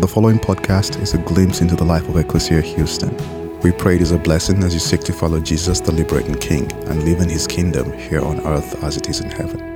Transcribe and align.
The 0.00 0.08
following 0.08 0.38
podcast 0.38 1.00
is 1.00 1.14
a 1.14 1.18
glimpse 1.18 1.60
into 1.60 1.76
the 1.76 1.84
life 1.84 2.08
of 2.08 2.16
Ecclesia 2.16 2.60
Houston. 2.62 3.14
We 3.60 3.72
pray 3.72 3.96
it 3.96 4.02
is 4.02 4.10
a 4.10 4.18
blessing 4.18 4.64
as 4.64 4.74
you 4.74 4.80
seek 4.80 5.02
to 5.02 5.12
follow 5.12 5.38
Jesus, 5.38 5.80
the 5.80 5.92
liberating 5.92 6.34
King, 6.34 6.72
and 6.88 7.04
live 7.04 7.20
in 7.20 7.28
his 7.28 7.46
kingdom 7.46 7.92
here 7.92 8.22
on 8.22 8.40
earth 8.46 8.82
as 8.82 8.96
it 8.96 9.08
is 9.08 9.20
in 9.20 9.30
heaven. 9.30 9.71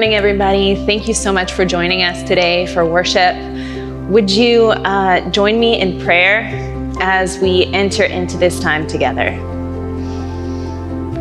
Morning, 0.00 0.16
everybody. 0.16 0.76
Thank 0.86 1.08
you 1.08 1.12
so 1.12 1.30
much 1.30 1.52
for 1.52 1.66
joining 1.66 2.02
us 2.02 2.22
today 2.22 2.64
for 2.68 2.86
worship. 2.86 3.36
Would 4.08 4.30
you 4.30 4.70
uh, 4.70 5.28
join 5.28 5.60
me 5.60 5.78
in 5.78 6.00
prayer 6.00 6.48
as 7.02 7.38
we 7.38 7.66
enter 7.74 8.04
into 8.04 8.38
this 8.38 8.58
time 8.60 8.86
together? 8.86 9.32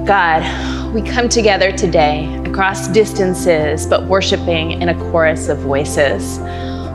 God, 0.07 0.93
we 0.93 1.01
come 1.01 1.27
together 1.27 1.73
today 1.73 2.33
across 2.45 2.87
distances, 2.87 3.85
but 3.85 4.05
worshiping 4.05 4.81
in 4.81 4.87
a 4.87 4.95
chorus 5.11 5.49
of 5.49 5.57
voices. 5.57 6.39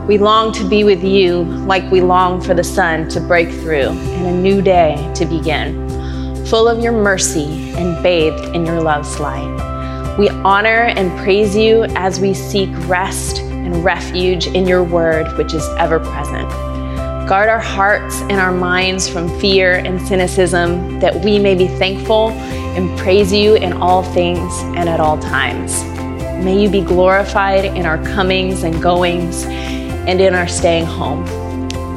We 0.07 0.17
long 0.17 0.51
to 0.53 0.67
be 0.67 0.83
with 0.83 1.03
you 1.03 1.43
like 1.43 1.91
we 1.91 2.01
long 2.01 2.41
for 2.41 2.55
the 2.55 2.63
sun 2.63 3.09
to 3.09 3.19
break 3.19 3.49
through 3.49 3.89
and 3.89 4.25
a 4.25 4.31
new 4.31 4.59
day 4.59 5.11
to 5.13 5.25
begin, 5.27 5.87
full 6.47 6.67
of 6.67 6.79
your 6.79 6.93
mercy 6.93 7.73
and 7.73 8.01
bathed 8.01 8.55
in 8.55 8.65
your 8.65 8.81
love's 8.81 9.19
light. 9.19 9.74
We 10.17 10.29
honor 10.29 10.93
and 10.95 11.11
praise 11.19 11.57
you 11.57 11.83
as 11.95 12.21
we 12.21 12.33
seek 12.33 12.69
rest 12.87 13.39
and 13.39 13.83
refuge 13.83 14.47
in 14.47 14.65
your 14.65 14.81
word, 14.81 15.37
which 15.37 15.53
is 15.53 15.67
ever 15.77 15.99
present. 15.99 16.49
Guard 17.27 17.49
our 17.49 17.59
hearts 17.59 18.21
and 18.21 18.33
our 18.33 18.53
minds 18.53 19.09
from 19.09 19.27
fear 19.41 19.73
and 19.73 20.01
cynicism, 20.07 21.01
that 21.01 21.25
we 21.25 21.37
may 21.37 21.53
be 21.53 21.67
thankful 21.67 22.29
and 22.29 22.97
praise 22.97 23.33
you 23.33 23.55
in 23.55 23.73
all 23.73 24.03
things 24.03 24.53
and 24.77 24.87
at 24.87 25.01
all 25.01 25.17
times. 25.17 25.83
May 26.45 26.61
you 26.61 26.69
be 26.69 26.81
glorified 26.81 27.65
in 27.65 27.85
our 27.85 28.01
comings 28.03 28.63
and 28.63 28.81
goings 28.81 29.43
and 29.45 30.21
in 30.21 30.33
our 30.33 30.47
staying 30.47 30.85
home. 30.85 31.25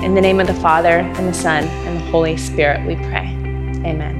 In 0.02 0.14
the 0.14 0.20
name 0.20 0.40
of 0.40 0.48
the 0.48 0.54
Father, 0.54 0.98
and 0.98 1.28
the 1.28 1.34
Son, 1.34 1.64
and 1.64 2.00
the 2.00 2.10
Holy 2.10 2.36
Spirit, 2.36 2.84
we 2.84 2.96
pray. 2.96 3.28
Amen. 3.84 4.17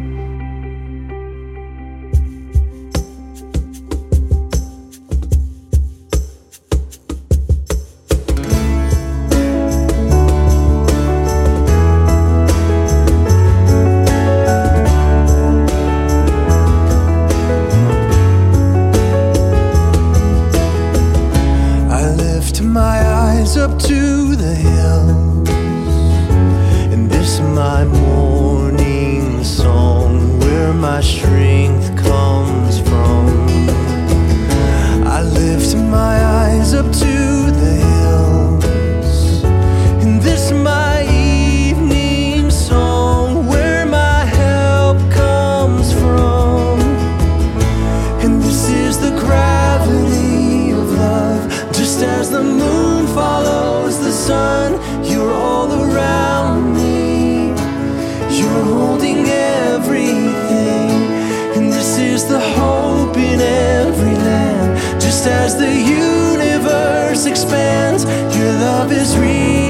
expands. 67.49 68.05
Your 68.37 68.53
love 68.53 68.93
is 68.93 69.17
real. 69.17 69.68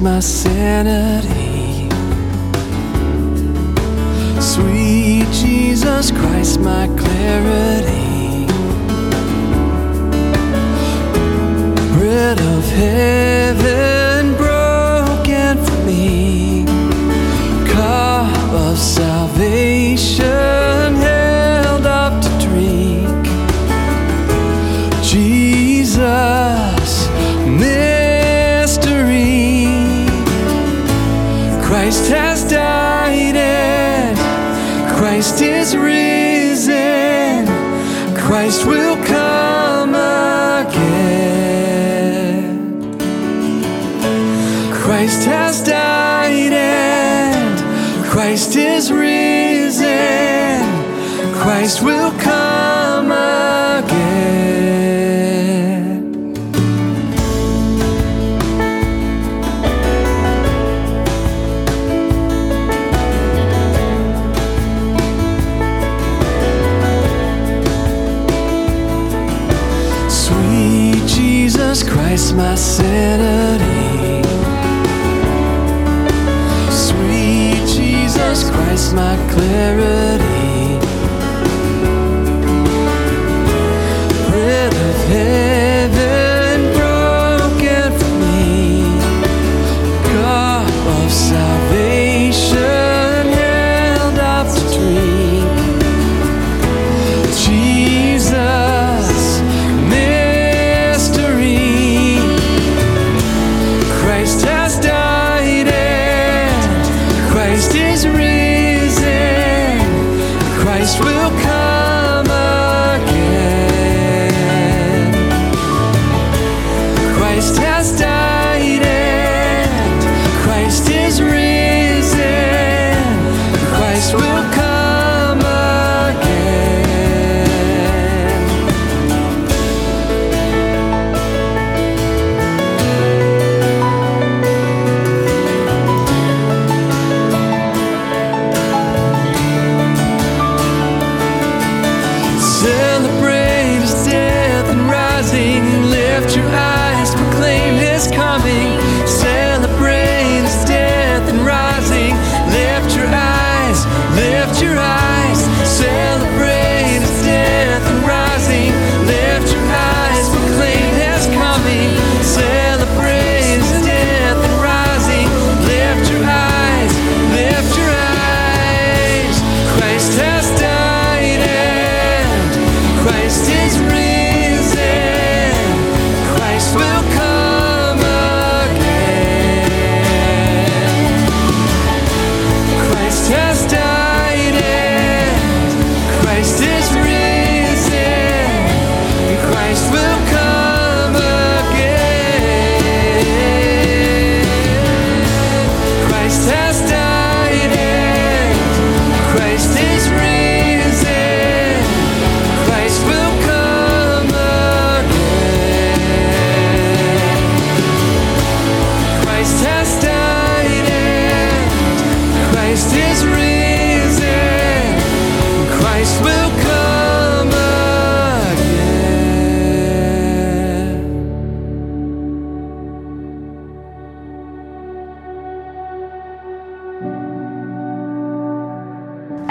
my 0.00 0.20
sanity. 0.20 1.88
Sweet 4.40 5.26
Jesus 5.32 6.10
Christ, 6.12 6.60
my 6.60 6.86
clarity. 6.96 8.46
Bread 11.94 12.38
of 12.38 12.64
heaven. 12.70 13.27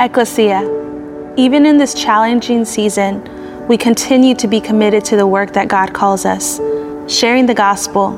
Ecclesia, 0.07 1.35
even 1.35 1.65
in 1.65 1.77
this 1.77 1.93
challenging 1.93 2.63
season, 2.63 3.67
we 3.67 3.77
continue 3.77 4.33
to 4.35 4.47
be 4.47 4.61
committed 4.61 5.03
to 5.03 5.17
the 5.17 5.27
work 5.27 5.51
that 5.51 5.67
God 5.67 5.93
calls 5.93 6.25
us, 6.25 6.61
sharing 7.13 7.45
the 7.45 7.53
gospel, 7.53 8.17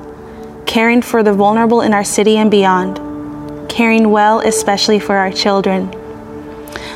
caring 0.67 1.01
for 1.01 1.23
the 1.23 1.33
vulnerable 1.33 1.81
in 1.81 1.91
our 1.95 2.03
city 2.03 2.37
and 2.37 2.51
beyond, 2.51 2.99
caring 3.67 4.11
well, 4.11 4.39
especially 4.41 4.99
for 4.99 5.15
our 5.15 5.31
children. 5.31 5.91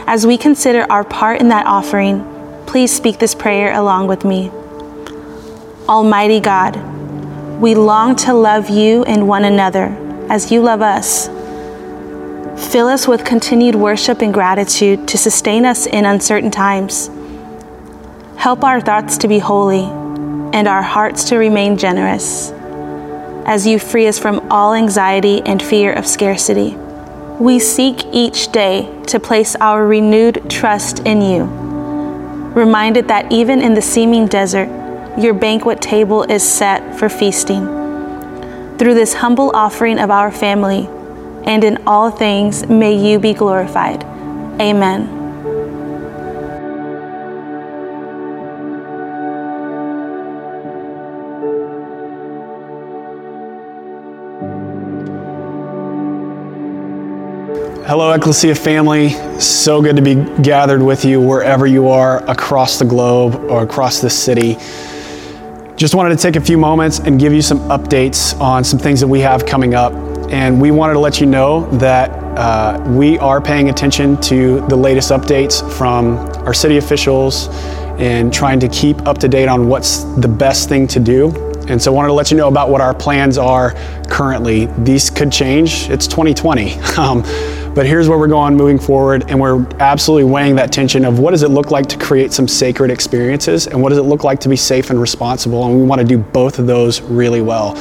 As 0.06 0.28
we 0.28 0.38
consider 0.38 0.86
our 0.92 1.04
part 1.04 1.42
in 1.42 1.48
that 1.48 1.66
offering, 1.66 2.24
please 2.68 2.96
speak 2.96 3.18
this 3.18 3.34
prayer 3.34 3.74
along 3.74 4.06
with 4.06 4.24
me. 4.24 4.52
Almighty 5.90 6.40
God, 6.40 6.76
we 7.60 7.74
long 7.74 8.16
to 8.18 8.36
love 8.36 8.70
you 8.70 9.04
and 9.06 9.28
one 9.28 9.44
another 9.44 9.88
as 10.30 10.52
you 10.52 10.62
love 10.62 10.84
us. 10.84 11.30
Fill 12.58 12.88
us 12.88 13.08
with 13.08 13.26
continued 13.26 13.76
worship 13.76 14.22
and 14.22 14.34
gratitude 14.34 15.08
to 15.08 15.18
sustain 15.18 15.66
us 15.66 15.86
in 15.86 16.06
uncertain 16.06 16.52
times. 16.52 17.10
Help 18.38 18.64
our 18.64 18.80
thoughts 18.80 19.18
to 19.20 19.28
be 19.28 19.40
holy 19.40 19.84
and 20.54 20.68
our 20.68 20.84
hearts 20.84 21.24
to 21.30 21.38
remain 21.38 21.78
generous 21.78 22.52
as 23.46 23.66
you 23.68 23.80
free 23.80 24.08
us 24.08 24.20
from 24.20 24.40
all 24.52 24.74
anxiety 24.74 25.42
and 25.42 25.62
fear 25.62 25.92
of 25.94 26.06
scarcity. 26.06 26.76
We 27.40 27.60
seek 27.60 28.06
each 28.12 28.52
day 28.52 29.02
to 29.08 29.20
place 29.20 29.56
our 29.56 29.86
renewed 29.86 30.50
trust 30.50 31.00
in 31.00 31.22
you, 31.22 31.44
reminded 32.54 33.08
that 33.08 33.32
even 33.32 33.62
in 33.62 33.74
the 33.74 33.82
seeming 33.82 34.28
desert, 34.28 34.70
your 35.20 35.34
banquet 35.34 35.82
table 35.82 36.24
is 36.24 36.44
set 36.44 36.98
for 36.98 37.10
feasting. 37.10 37.66
Through 38.78 38.94
this 38.94 39.16
humble 39.16 39.52
offering 39.56 40.00
of 40.00 40.12
our 40.12 40.32
family, 40.32 40.88
and 41.46 41.64
in 41.64 41.82
all 41.86 42.10
things 42.12 42.68
may 42.68 42.94
you 42.94 43.20
be 43.20 43.34
glorified. 43.34 44.04
Amen. 44.62 45.24
Hello, 57.86 58.12
Ecclesia 58.14 58.56
family. 58.56 59.10
So 59.40 59.82
good 59.82 59.98
to 59.98 60.02
be 60.02 60.16
gathered 60.42 60.82
with 60.82 61.04
you 61.04 61.20
wherever 61.22 61.68
you 61.68 61.90
are 61.90 62.24
across 62.30 62.80
the 62.80 62.86
globe 62.86 63.36
or 63.52 63.62
across 63.62 64.00
the 64.00 64.10
city. 64.10 64.56
Just 65.76 65.94
wanted 65.94 66.18
to 66.18 66.22
take 66.22 66.36
a 66.36 66.42
few 66.42 66.58
moments 66.58 67.00
and 67.00 67.20
give 67.20 67.34
you 67.34 67.42
some 67.42 67.60
updates 67.70 68.40
on 68.40 68.64
some 68.64 68.80
things 68.80 69.02
that 69.02 69.08
we 69.08 69.20
have 69.20 69.46
coming 69.46 69.76
up. 69.76 70.13
And 70.34 70.60
we 70.60 70.72
wanted 70.72 70.94
to 70.94 71.00
let 71.00 71.22
you 71.22 71.28
know 71.28 71.70
that 71.78 72.10
uh, 72.40 72.84
we 72.90 73.20
are 73.20 73.40
paying 73.40 73.70
attention 73.70 74.20
to 74.22 74.62
the 74.62 74.76
latest 74.76 75.12
updates 75.12 75.62
from 75.74 76.18
our 76.48 76.56
city 76.56 76.78
officials 76.78 77.50
and 78.00 78.34
trying 78.34 78.60
to 78.62 78.68
keep 78.68 79.06
up 79.06 79.20
to 79.20 79.28
date 79.28 79.48
on 79.48 79.68
what's 79.68 80.06
the 80.16 80.28
best 80.28 80.70
thing 80.70 80.88
to 80.88 81.00
do. 81.00 81.30
And 81.68 81.80
so 81.80 81.92
I 81.92 81.96
wanted 81.96 82.08
to 82.08 82.14
let 82.14 82.32
you 82.32 82.38
know 82.38 82.48
about 82.48 82.72
what 82.72 82.82
our 82.82 82.96
plans 82.96 83.38
are 83.38 83.76
currently. 84.10 84.66
These 84.80 85.12
could 85.12 85.32
change. 85.32 85.88
It's 85.92 86.08
2020. 86.08 86.80
Um, 86.98 87.22
but 87.76 87.88
here's 87.88 88.08
where 88.08 88.20
we're 88.20 88.28
going 88.28 88.56
moving 88.56 88.78
forward, 88.78 89.26
and 89.30 89.40
we're 89.40 89.66
absolutely 89.80 90.32
weighing 90.32 90.56
that 90.58 90.72
tension 90.72 91.06
of 91.06 91.18
what 91.18 91.32
does 91.32 91.42
it 91.42 91.50
look 91.50 91.72
like 91.72 91.88
to 91.88 91.98
create 91.98 92.32
some 92.32 92.48
sacred 92.48 92.92
experiences, 92.92 93.66
and 93.66 93.82
what 93.82 93.90
does 93.90 93.98
it 93.98 94.04
look 94.04 94.24
like 94.24 94.40
to 94.42 94.50
be 94.50 94.56
safe 94.56 94.92
and 94.92 95.02
responsible, 95.02 95.66
and 95.66 95.80
we 95.80 95.84
want 95.84 96.00
to 96.00 96.06
do 96.06 96.20
both 96.20 96.60
of 96.60 96.68
those 96.68 97.02
really 97.02 97.42
well. 97.42 97.76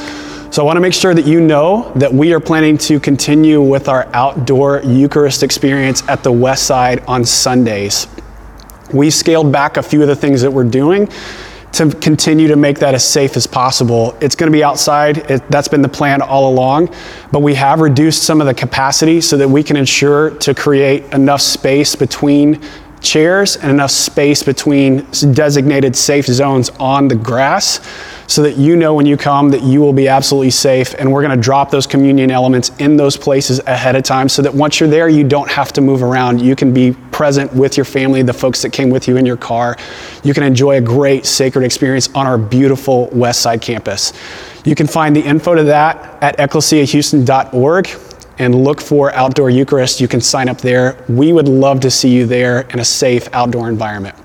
So 0.53 0.61
I 0.61 0.65
want 0.65 0.77
to 0.77 0.81
make 0.81 0.93
sure 0.93 1.15
that 1.15 1.25
you 1.25 1.41
know 1.41 1.91
that 1.95 2.13
we 2.13 2.31
are 2.31 2.39
planning 2.39 2.77
to 2.77 2.99
continue 2.99 3.59
with 3.59 3.89
our 3.89 4.07
outdoor 4.13 4.83
Eucharist 4.83 5.41
experience 5.41 6.07
at 6.07 6.21
the 6.21 6.31
West 6.31 6.67
Side 6.67 7.03
on 7.07 7.25
Sundays. 7.25 8.05
We 8.93 9.09
scaled 9.09 9.51
back 9.51 9.77
a 9.77 9.81
few 9.81 10.03
of 10.03 10.07
the 10.07 10.15
things 10.15 10.43
that 10.43 10.51
we're 10.51 10.63
doing 10.63 11.09
to 11.71 11.89
continue 11.95 12.47
to 12.49 12.55
make 12.55 12.77
that 12.77 12.93
as 12.93 13.03
safe 13.03 13.35
as 13.35 13.47
possible. 13.47 14.15
It's 14.21 14.35
going 14.35 14.51
to 14.51 14.55
be 14.55 14.63
outside. 14.63 15.31
It, 15.31 15.41
that's 15.49 15.67
been 15.67 15.81
the 15.81 15.89
plan 15.89 16.21
all 16.21 16.53
along, 16.53 16.93
but 17.31 17.39
we 17.39 17.55
have 17.55 17.79
reduced 17.79 18.21
some 18.21 18.39
of 18.39 18.45
the 18.45 18.53
capacity 18.53 19.21
so 19.21 19.37
that 19.37 19.49
we 19.49 19.63
can 19.63 19.75
ensure 19.75 20.37
to 20.37 20.53
create 20.53 21.03
enough 21.13 21.41
space 21.41 21.95
between 21.95 22.61
chairs 23.01 23.57
and 23.57 23.71
enough 23.71 23.89
space 23.89 24.43
between 24.43 25.07
designated 25.33 25.95
safe 25.95 26.27
zones 26.27 26.69
on 26.79 27.07
the 27.07 27.15
grass 27.15 27.79
so 28.27 28.41
that 28.43 28.57
you 28.57 28.75
know 28.75 28.93
when 28.93 29.05
you 29.05 29.17
come 29.17 29.49
that 29.49 29.63
you 29.63 29.81
will 29.81 29.93
be 29.93 30.07
absolutely 30.07 30.51
safe. 30.51 30.93
And 30.97 31.11
we're 31.11 31.21
going 31.21 31.35
to 31.35 31.41
drop 31.41 31.71
those 31.71 31.85
communion 31.85 32.31
elements 32.31 32.71
in 32.79 32.97
those 32.97 33.17
places 33.17 33.59
ahead 33.65 33.95
of 33.95 34.03
time 34.03 34.29
so 34.29 34.41
that 34.41 34.53
once 34.53 34.79
you're 34.79 34.89
there, 34.89 35.09
you 35.09 35.23
don't 35.23 35.49
have 35.49 35.73
to 35.73 35.81
move 35.81 36.03
around. 36.03 36.41
You 36.41 36.55
can 36.55 36.73
be 36.73 36.93
present 37.11 37.53
with 37.53 37.77
your 37.77 37.85
family, 37.85 38.21
the 38.21 38.33
folks 38.33 38.61
that 38.61 38.71
came 38.71 38.89
with 38.89 39.07
you 39.07 39.17
in 39.17 39.25
your 39.25 39.37
car. 39.37 39.77
You 40.23 40.33
can 40.33 40.43
enjoy 40.43 40.77
a 40.77 40.81
great 40.81 41.25
sacred 41.25 41.63
experience 41.63 42.09
on 42.15 42.25
our 42.25 42.37
beautiful 42.37 43.09
West 43.11 43.41
Side 43.41 43.61
campus. 43.61 44.13
You 44.65 44.75
can 44.75 44.87
find 44.87 45.15
the 45.15 45.21
info 45.21 45.55
to 45.55 45.63
that 45.65 46.23
at 46.23 46.37
ecclesiahouston.org 46.37 47.89
and 48.39 48.63
look 48.63 48.81
for 48.81 49.13
Outdoor 49.13 49.49
Eucharist. 49.49 50.01
You 50.01 50.07
can 50.07 50.21
sign 50.21 50.49
up 50.49 50.59
there. 50.59 51.03
We 51.07 51.33
would 51.33 51.47
love 51.47 51.81
to 51.81 51.91
see 51.91 52.09
you 52.09 52.25
there 52.25 52.61
in 52.61 52.79
a 52.79 52.85
safe 52.85 53.27
outdoor 53.33 53.69
environment. 53.69 54.15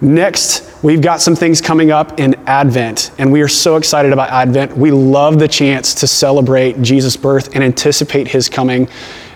Next, 0.00 0.70
we've 0.84 1.00
got 1.00 1.22
some 1.22 1.34
things 1.34 1.62
coming 1.62 1.90
up 1.90 2.20
in 2.20 2.34
Advent, 2.46 3.10
and 3.16 3.32
we 3.32 3.40
are 3.40 3.48
so 3.48 3.76
excited 3.76 4.12
about 4.12 4.28
Advent. 4.28 4.76
We 4.76 4.90
love 4.90 5.38
the 5.38 5.48
chance 5.48 5.94
to 5.94 6.06
celebrate 6.06 6.80
Jesus' 6.82 7.16
birth 7.16 7.54
and 7.54 7.64
anticipate 7.64 8.28
his 8.28 8.50
coming, 8.50 8.86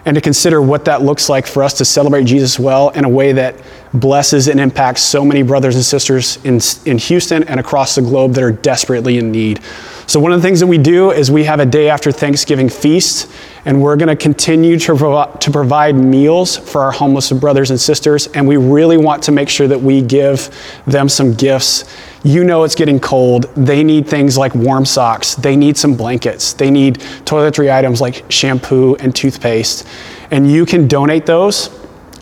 and 0.04 0.14
to 0.14 0.20
consider 0.20 0.60
what 0.60 0.84
that 0.84 1.02
looks 1.02 1.30
like 1.30 1.46
for 1.46 1.62
us 1.64 1.72
to 1.78 1.86
celebrate 1.86 2.24
Jesus 2.24 2.58
well 2.58 2.90
in 2.90 3.04
a 3.04 3.08
way 3.08 3.32
that 3.32 3.56
blesses 3.94 4.48
and 4.48 4.60
impacts 4.60 5.02
so 5.02 5.24
many 5.24 5.42
brothers 5.42 5.74
and 5.74 5.84
sisters 5.84 6.36
in, 6.44 6.60
in 6.84 6.98
Houston 6.98 7.42
and 7.44 7.58
across 7.58 7.94
the 7.94 8.02
globe 8.02 8.34
that 8.34 8.44
are 8.44 8.52
desperately 8.52 9.16
in 9.16 9.32
need. 9.32 9.60
So, 10.08 10.18
one 10.20 10.32
of 10.32 10.40
the 10.40 10.48
things 10.48 10.60
that 10.60 10.66
we 10.66 10.78
do 10.78 11.10
is 11.10 11.30
we 11.30 11.44
have 11.44 11.60
a 11.60 11.66
day 11.66 11.90
after 11.90 12.10
Thanksgiving 12.10 12.70
feast, 12.70 13.30
and 13.66 13.82
we're 13.82 13.96
going 13.96 14.08
to 14.08 14.16
continue 14.16 14.78
to, 14.78 15.36
to 15.38 15.50
provide 15.50 15.96
meals 15.96 16.56
for 16.56 16.80
our 16.80 16.90
homeless 16.90 17.30
brothers 17.32 17.70
and 17.70 17.78
sisters. 17.78 18.26
And 18.28 18.48
we 18.48 18.56
really 18.56 18.96
want 18.96 19.22
to 19.24 19.32
make 19.32 19.50
sure 19.50 19.68
that 19.68 19.78
we 19.78 20.00
give 20.00 20.48
them 20.86 21.10
some 21.10 21.34
gifts. 21.34 21.84
You 22.24 22.42
know, 22.42 22.64
it's 22.64 22.74
getting 22.74 22.98
cold. 22.98 23.54
They 23.54 23.84
need 23.84 24.08
things 24.08 24.38
like 24.38 24.54
warm 24.54 24.86
socks, 24.86 25.34
they 25.34 25.56
need 25.56 25.76
some 25.76 25.94
blankets, 25.94 26.54
they 26.54 26.70
need 26.70 27.00
toiletry 27.26 27.70
items 27.70 28.00
like 28.00 28.24
shampoo 28.30 28.96
and 28.96 29.14
toothpaste. 29.14 29.86
And 30.30 30.50
you 30.50 30.64
can 30.64 30.88
donate 30.88 31.26
those 31.26 31.68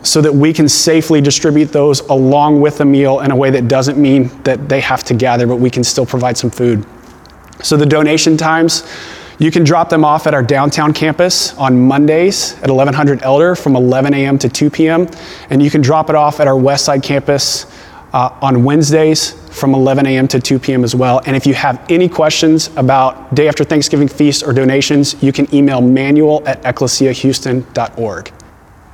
so 0.03 0.19
that 0.19 0.33
we 0.33 0.51
can 0.51 0.67
safely 0.67 1.21
distribute 1.21 1.71
those 1.71 2.01
along 2.01 2.59
with 2.59 2.79
the 2.79 2.85
meal 2.85 3.21
in 3.21 3.31
a 3.31 3.35
way 3.35 3.49
that 3.51 3.69
doesn't 3.69 3.97
mean 3.97 4.27
that 4.43 4.67
they 4.67 4.81
have 4.81 5.05
to 5.05 5.13
gather, 5.13 5.47
but 5.47 5.55
we 5.55 5.69
can 5.69 5.85
still 5.85 6.05
provide 6.05 6.37
some 6.37 6.51
food. 6.51 6.85
So 7.63 7.77
the 7.77 7.85
donation 7.85 8.37
times, 8.37 8.83
you 9.39 9.51
can 9.51 9.63
drop 9.63 9.89
them 9.89 10.03
off 10.03 10.25
at 10.25 10.33
our 10.33 10.41
downtown 10.41 10.93
campus 10.93 11.53
on 11.57 11.79
Mondays 11.79 12.53
at 12.53 12.69
1100 12.69 13.21
Elder 13.21 13.55
from 13.55 13.75
11 13.75 14.13
a.m. 14.13 14.37
to 14.39 14.49
2 14.49 14.69
p.m. 14.69 15.07
And 15.49 15.61
you 15.61 15.69
can 15.69 15.81
drop 15.81 16.09
it 16.09 16.15
off 16.15 16.39
at 16.39 16.47
our 16.47 16.57
West 16.57 16.85
Side 16.85 17.03
campus 17.03 17.65
uh, 18.13 18.35
on 18.41 18.63
Wednesdays 18.63 19.31
from 19.55 19.75
11 19.75 20.07
a.m. 20.07 20.27
to 20.29 20.39
2 20.39 20.59
p.m. 20.59 20.83
as 20.83 20.95
well. 20.95 21.21
And 21.25 21.35
if 21.35 21.45
you 21.45 21.53
have 21.53 21.85
any 21.89 22.09
questions 22.09 22.69
about 22.77 23.33
day 23.35 23.47
after 23.47 23.63
Thanksgiving 23.63 24.07
feast 24.07 24.43
or 24.43 24.53
donations, 24.53 25.21
you 25.21 25.31
can 25.31 25.53
email 25.53 25.81
manuel 25.81 26.41
at 26.47 26.61
ecclesiahouston.org. 26.63 28.33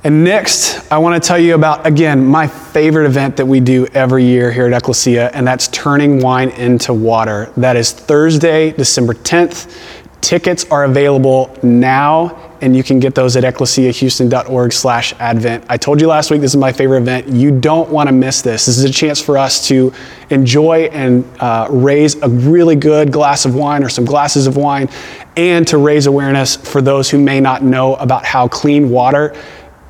And 0.04 0.22
next, 0.22 0.92
I 0.92 0.98
want 0.98 1.20
to 1.20 1.26
tell 1.26 1.38
you 1.38 1.54
about, 1.54 1.86
again, 1.86 2.26
my 2.26 2.46
favorite 2.46 3.06
event 3.06 3.38
that 3.38 3.46
we 3.46 3.58
do 3.58 3.86
every 3.94 4.22
year 4.22 4.52
here 4.52 4.66
at 4.66 4.74
Ecclesia, 4.74 5.30
and 5.32 5.46
that's 5.46 5.68
turning 5.68 6.20
wine 6.20 6.50
into 6.50 6.92
water. 6.92 7.50
That 7.56 7.74
is 7.76 7.90
Thursday, 7.90 8.72
December 8.72 9.14
10th. 9.14 9.74
Tickets 10.20 10.66
are 10.70 10.84
available 10.84 11.56
now, 11.62 12.54
and 12.60 12.76
you 12.76 12.82
can 12.82 13.00
get 13.00 13.14
those 13.14 13.34
at 13.34 13.44
ecclesiahouston.org 13.44 14.74
slash 14.74 15.14
advent. 15.20 15.64
I 15.70 15.78
told 15.78 16.02
you 16.02 16.06
last 16.06 16.30
week 16.30 16.42
this 16.42 16.50
is 16.50 16.58
my 16.58 16.72
favorite 16.72 16.98
event. 16.98 17.28
You 17.28 17.58
don't 17.58 17.88
want 17.88 18.10
to 18.10 18.14
miss 18.14 18.42
this. 18.42 18.66
This 18.66 18.76
is 18.76 18.84
a 18.84 18.92
chance 18.92 19.22
for 19.22 19.38
us 19.38 19.66
to 19.68 19.90
enjoy 20.28 20.90
and 20.92 21.24
uh, 21.40 21.66
raise 21.70 22.14
a 22.16 22.28
really 22.28 22.76
good 22.76 23.10
glass 23.10 23.46
of 23.46 23.54
wine 23.54 23.82
or 23.82 23.88
some 23.88 24.04
glasses 24.04 24.46
of 24.46 24.58
wine, 24.58 24.90
and 25.34 25.66
to 25.68 25.78
raise 25.78 26.04
awareness 26.04 26.56
for 26.56 26.82
those 26.82 27.08
who 27.08 27.18
may 27.18 27.40
not 27.40 27.62
know 27.62 27.94
about 27.94 28.26
how 28.26 28.48
clean 28.48 28.90
water 28.90 29.34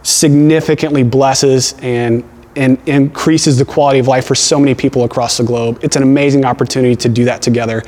significantly 0.05 1.03
blesses 1.03 1.75
and, 1.83 2.23
and 2.55 2.79
increases 2.87 3.59
the 3.59 3.65
quality 3.65 3.99
of 3.99 4.07
life 4.07 4.27
for 4.27 4.37
so 4.37 4.61
many 4.61 4.75
people 4.75 5.03
across 5.03 5.39
the 5.39 5.45
globe. 5.45 5.81
It's 5.83 5.97
an 5.97 6.05
amazing 6.05 6.45
opportunity 6.45 6.95
to 6.97 7.09
do 7.09 7.25
that 7.25 7.43
together. 7.43 7.83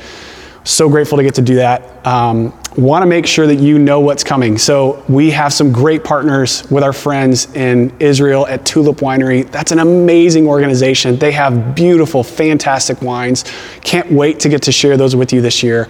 So 0.65 0.89
grateful 0.89 1.17
to 1.17 1.23
get 1.23 1.35
to 1.35 1.41
do 1.41 1.55
that. 1.55 2.05
Um, 2.05 2.51
Want 2.77 3.01
to 3.01 3.07
make 3.07 3.25
sure 3.25 3.47
that 3.47 3.55
you 3.55 3.79
know 3.79 4.01
what's 4.01 4.23
coming. 4.23 4.59
So, 4.59 5.03
we 5.09 5.31
have 5.31 5.51
some 5.51 5.71
great 5.71 6.03
partners 6.03 6.69
with 6.69 6.83
our 6.83 6.93
friends 6.93 7.51
in 7.55 7.91
Israel 7.99 8.45
at 8.45 8.67
Tulip 8.67 8.97
Winery. 8.97 9.49
That's 9.49 9.71
an 9.71 9.79
amazing 9.79 10.45
organization. 10.45 11.17
They 11.17 11.31
have 11.31 11.73
beautiful, 11.73 12.23
fantastic 12.23 13.01
wines. 13.01 13.45
Can't 13.81 14.11
wait 14.11 14.39
to 14.41 14.49
get 14.49 14.61
to 14.63 14.71
share 14.71 14.95
those 14.95 15.15
with 15.15 15.33
you 15.33 15.41
this 15.41 15.63
year. 15.63 15.89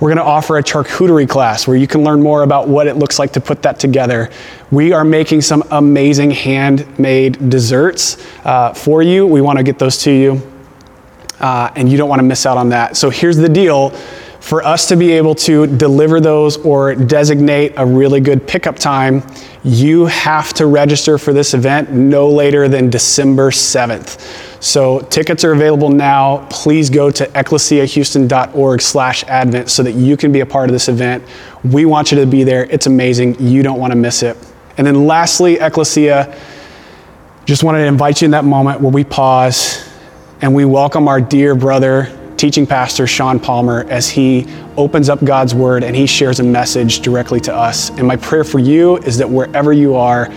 We're 0.00 0.08
going 0.08 0.18
to 0.18 0.24
offer 0.24 0.58
a 0.58 0.62
charcuterie 0.62 1.28
class 1.28 1.66
where 1.66 1.76
you 1.76 1.86
can 1.86 2.04
learn 2.04 2.22
more 2.22 2.44
about 2.44 2.68
what 2.68 2.86
it 2.86 2.96
looks 2.96 3.18
like 3.18 3.32
to 3.32 3.40
put 3.40 3.62
that 3.62 3.80
together. 3.80 4.30
We 4.70 4.92
are 4.92 5.04
making 5.04 5.40
some 5.40 5.64
amazing 5.70 6.30
handmade 6.30 7.50
desserts 7.50 8.24
uh, 8.44 8.74
for 8.74 9.02
you. 9.02 9.26
We 9.26 9.40
want 9.40 9.58
to 9.58 9.64
get 9.64 9.78
those 9.78 9.98
to 10.02 10.12
you, 10.12 10.52
uh, 11.40 11.72
and 11.74 11.90
you 11.90 11.98
don't 11.98 12.08
want 12.08 12.20
to 12.20 12.24
miss 12.24 12.46
out 12.46 12.56
on 12.56 12.68
that. 12.68 12.96
So 12.96 13.10
here's 13.10 13.36
the 13.36 13.48
deal 13.48 13.92
for 14.40 14.62
us 14.64 14.86
to 14.88 14.96
be 14.96 15.12
able 15.12 15.34
to 15.34 15.66
deliver 15.66 16.20
those 16.20 16.56
or 16.58 16.94
designate 16.94 17.74
a 17.76 17.84
really 17.84 18.20
good 18.20 18.46
pickup 18.46 18.76
time, 18.76 19.22
you 19.64 20.06
have 20.06 20.54
to 20.54 20.66
register 20.66 21.18
for 21.18 21.32
this 21.32 21.54
event 21.54 21.90
no 21.90 22.28
later 22.28 22.68
than 22.68 22.88
December 22.88 23.50
7th. 23.50 24.62
So 24.62 25.00
tickets 25.00 25.44
are 25.44 25.52
available 25.52 25.90
now. 25.90 26.46
Please 26.50 26.88
go 26.88 27.10
to 27.10 27.26
ecclesiahouston.org 27.26 28.80
slash 28.80 29.24
advent 29.24 29.70
so 29.70 29.82
that 29.82 29.92
you 29.92 30.16
can 30.16 30.32
be 30.32 30.40
a 30.40 30.46
part 30.46 30.68
of 30.68 30.72
this 30.72 30.88
event. 30.88 31.24
We 31.64 31.84
want 31.84 32.12
you 32.12 32.18
to 32.18 32.26
be 32.26 32.44
there. 32.44 32.64
It's 32.64 32.86
amazing. 32.86 33.40
You 33.40 33.62
don't 33.62 33.78
want 33.78 33.92
to 33.92 33.98
miss 33.98 34.22
it. 34.22 34.36
And 34.78 34.86
then 34.86 35.06
lastly, 35.06 35.58
Ecclesia, 35.58 36.38
just 37.44 37.64
wanted 37.64 37.78
to 37.78 37.86
invite 37.86 38.20
you 38.20 38.26
in 38.26 38.30
that 38.32 38.44
moment 38.44 38.80
where 38.80 38.92
we 38.92 39.04
pause 39.04 39.84
and 40.40 40.54
we 40.54 40.64
welcome 40.64 41.08
our 41.08 41.20
dear 41.20 41.54
brother, 41.54 42.14
teaching 42.38 42.66
pastor 42.66 43.06
Sean 43.06 43.40
Palmer 43.40 43.84
as 43.88 44.08
he 44.08 44.46
opens 44.76 45.08
up 45.08 45.22
God's 45.24 45.54
word 45.54 45.82
and 45.82 45.94
he 45.94 46.06
shares 46.06 46.38
a 46.38 46.44
message 46.44 47.00
directly 47.00 47.40
to 47.40 47.54
us. 47.54 47.90
And 47.90 48.06
my 48.06 48.16
prayer 48.16 48.44
for 48.44 48.60
you 48.60 48.96
is 48.98 49.18
that 49.18 49.28
wherever 49.28 49.72
you 49.72 49.96
are, 49.96 50.28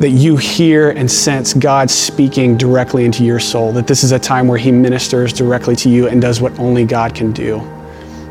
that 0.00 0.10
you 0.10 0.36
hear 0.36 0.90
and 0.90 1.08
sense 1.08 1.52
God 1.52 1.90
speaking 1.90 2.56
directly 2.56 3.04
into 3.04 3.22
your 3.22 3.38
soul, 3.38 3.70
that 3.72 3.86
this 3.86 4.02
is 4.02 4.12
a 4.12 4.18
time 4.18 4.48
where 4.48 4.58
he 4.58 4.72
ministers 4.72 5.32
directly 5.32 5.76
to 5.76 5.90
you 5.90 6.08
and 6.08 6.22
does 6.22 6.40
what 6.40 6.58
only 6.58 6.84
God 6.84 7.14
can 7.14 7.32
do. 7.32 7.60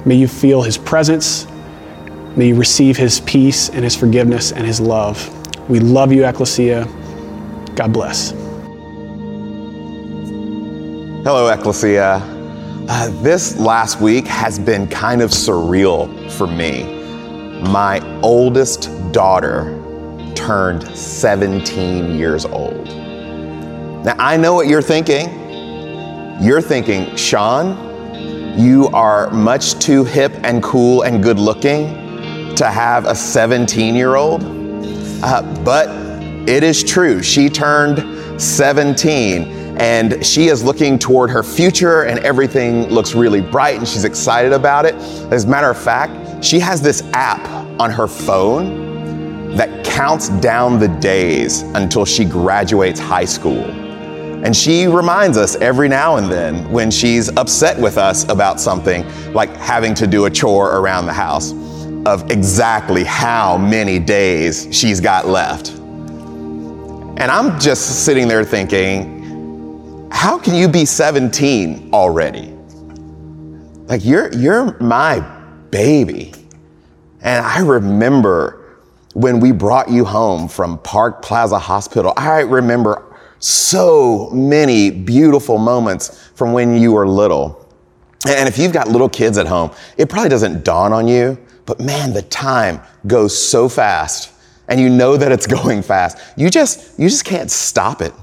May 0.03 0.15
you 0.15 0.27
feel 0.27 0.63
his 0.63 0.77
presence. 0.77 1.47
May 2.35 2.47
you 2.47 2.55
receive 2.55 2.97
his 2.97 3.21
peace 3.21 3.69
and 3.69 3.83
his 3.83 3.95
forgiveness 3.95 4.51
and 4.51 4.65
his 4.65 4.81
love. 4.81 5.29
We 5.69 5.79
love 5.79 6.11
you, 6.11 6.25
Ecclesia. 6.25 6.85
God 7.75 7.93
bless. 7.93 8.31
Hello, 11.23 11.47
Ecclesia. 11.47 12.32
Uh, 12.89 13.07
this 13.21 13.57
last 13.57 14.01
week 14.01 14.27
has 14.27 14.59
been 14.59 14.85
kind 14.85 15.21
of 15.21 15.29
surreal 15.29 16.29
for 16.31 16.45
me. 16.45 16.83
My 17.69 18.01
oldest 18.21 18.89
daughter 19.13 19.79
turned 20.35 20.85
17 20.89 22.11
years 22.11 22.43
old. 22.43 22.87
Now, 24.03 24.15
I 24.19 24.35
know 24.35 24.53
what 24.53 24.67
you're 24.67 24.81
thinking. 24.81 25.29
You're 26.41 26.61
thinking, 26.61 27.15
Sean, 27.15 28.59
you 28.59 28.89
are 28.89 29.29
much 29.31 29.79
too 29.79 30.03
hip 30.03 30.33
and 30.43 30.61
cool 30.61 31.03
and 31.03 31.23
good 31.23 31.39
looking 31.39 32.53
to 32.55 32.69
have 32.69 33.05
a 33.05 33.15
17 33.15 33.95
year 33.95 34.15
old. 34.15 34.43
Uh, 35.23 35.41
but 35.63 35.87
it 36.49 36.63
is 36.63 36.83
true. 36.83 37.23
She 37.23 37.47
turned 37.47 38.41
17 38.41 39.62
and 39.79 40.25
she 40.25 40.47
is 40.47 40.63
looking 40.63 40.99
toward 40.99 41.29
her 41.29 41.43
future 41.43 42.03
and 42.03 42.19
everything 42.19 42.87
looks 42.89 43.15
really 43.15 43.41
bright 43.41 43.77
and 43.77 43.87
she's 43.87 44.03
excited 44.03 44.53
about 44.53 44.85
it. 44.85 44.95
As 45.31 45.45
a 45.45 45.47
matter 45.47 45.69
of 45.69 45.77
fact, 45.77 46.43
she 46.43 46.59
has 46.59 46.81
this 46.81 47.01
app 47.13 47.43
on 47.79 47.89
her 47.89 48.07
phone 48.07 49.55
that 49.55 49.85
counts 49.85 50.29
down 50.39 50.79
the 50.79 50.87
days 50.87 51.61
until 51.75 52.05
she 52.05 52.25
graduates 52.25 52.99
high 52.99 53.25
school. 53.25 53.63
And 54.43 54.55
she 54.55 54.87
reminds 54.87 55.37
us 55.37 55.55
every 55.55 55.87
now 55.87 56.17
and 56.17 56.29
then 56.29 56.69
when 56.69 56.91
she's 56.91 57.29
upset 57.37 57.79
with 57.79 57.97
us 57.97 58.27
about 58.29 58.59
something, 58.59 59.05
like 59.33 59.49
having 59.55 59.93
to 59.95 60.07
do 60.07 60.25
a 60.25 60.29
chore 60.29 60.75
around 60.75 61.05
the 61.05 61.13
house, 61.13 61.53
of 62.05 62.29
exactly 62.29 63.05
how 63.05 63.57
many 63.57 63.99
days 63.99 64.67
she's 64.71 64.99
got 64.99 65.27
left. 65.27 65.69
And 65.69 67.31
I'm 67.31 67.59
just 67.59 68.03
sitting 68.03 68.27
there 68.27 68.43
thinking, 68.43 69.12
how 70.13 70.37
can 70.37 70.55
you 70.55 70.69
be 70.69 70.85
17 70.85 71.89
already? 71.91 72.53
Like 73.87 74.05
you're 74.05 74.31
you're 74.33 74.79
my 74.79 75.19
baby. 75.69 76.31
And 77.21 77.45
I 77.45 77.59
remember 77.59 78.77
when 79.13 79.41
we 79.41 79.51
brought 79.51 79.89
you 79.89 80.05
home 80.05 80.47
from 80.47 80.77
Park 80.77 81.21
Plaza 81.21 81.59
Hospital. 81.59 82.13
I 82.15 82.39
remember 82.39 83.03
so 83.39 84.29
many 84.29 84.89
beautiful 84.91 85.57
moments 85.57 86.29
from 86.35 86.53
when 86.53 86.77
you 86.77 86.93
were 86.93 87.05
little. 87.05 87.67
And 88.25 88.47
if 88.47 88.57
you've 88.57 88.71
got 88.71 88.87
little 88.87 89.09
kids 89.09 89.37
at 89.37 89.47
home, 89.47 89.71
it 89.97 90.07
probably 90.07 90.29
doesn't 90.29 90.63
dawn 90.63 90.93
on 90.93 91.07
you, 91.07 91.37
but 91.65 91.81
man, 91.81 92.13
the 92.13 92.21
time 92.21 92.79
goes 93.07 93.37
so 93.37 93.67
fast 93.67 94.31
and 94.69 94.79
you 94.79 94.89
know 94.89 95.17
that 95.17 95.31
it's 95.31 95.47
going 95.59 95.81
fast. 95.81 96.17
You 96.37 96.49
just 96.49 96.97
you 96.97 97.09
just 97.09 97.25
can't 97.25 97.51
stop 97.51 98.01
it. 98.01 98.13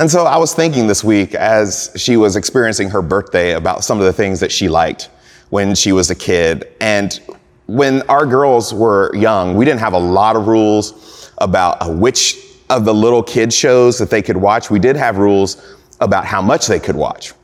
And 0.00 0.10
so 0.10 0.24
I 0.24 0.38
was 0.38 0.54
thinking 0.54 0.86
this 0.86 1.04
week 1.04 1.34
as 1.34 1.92
she 1.94 2.16
was 2.16 2.34
experiencing 2.34 2.88
her 2.88 3.02
birthday 3.02 3.52
about 3.52 3.84
some 3.84 3.98
of 3.98 4.06
the 4.06 4.14
things 4.14 4.40
that 4.40 4.50
she 4.50 4.66
liked 4.66 5.10
when 5.50 5.74
she 5.74 5.92
was 5.92 6.08
a 6.08 6.14
kid. 6.14 6.72
And 6.80 7.20
when 7.66 8.00
our 8.08 8.24
girls 8.24 8.72
were 8.72 9.14
young, 9.14 9.56
we 9.56 9.66
didn't 9.66 9.80
have 9.80 9.92
a 9.92 9.98
lot 9.98 10.36
of 10.36 10.46
rules 10.46 11.30
about 11.36 11.96
which 11.96 12.38
of 12.70 12.86
the 12.86 12.94
little 12.94 13.22
kid 13.22 13.52
shows 13.52 13.98
that 13.98 14.08
they 14.08 14.22
could 14.22 14.38
watch. 14.38 14.70
We 14.70 14.78
did 14.78 14.96
have 14.96 15.18
rules 15.18 15.76
about 16.00 16.24
how 16.24 16.40
much 16.40 16.66
they 16.66 16.80
could 16.80 16.96
watch. 16.96 17.34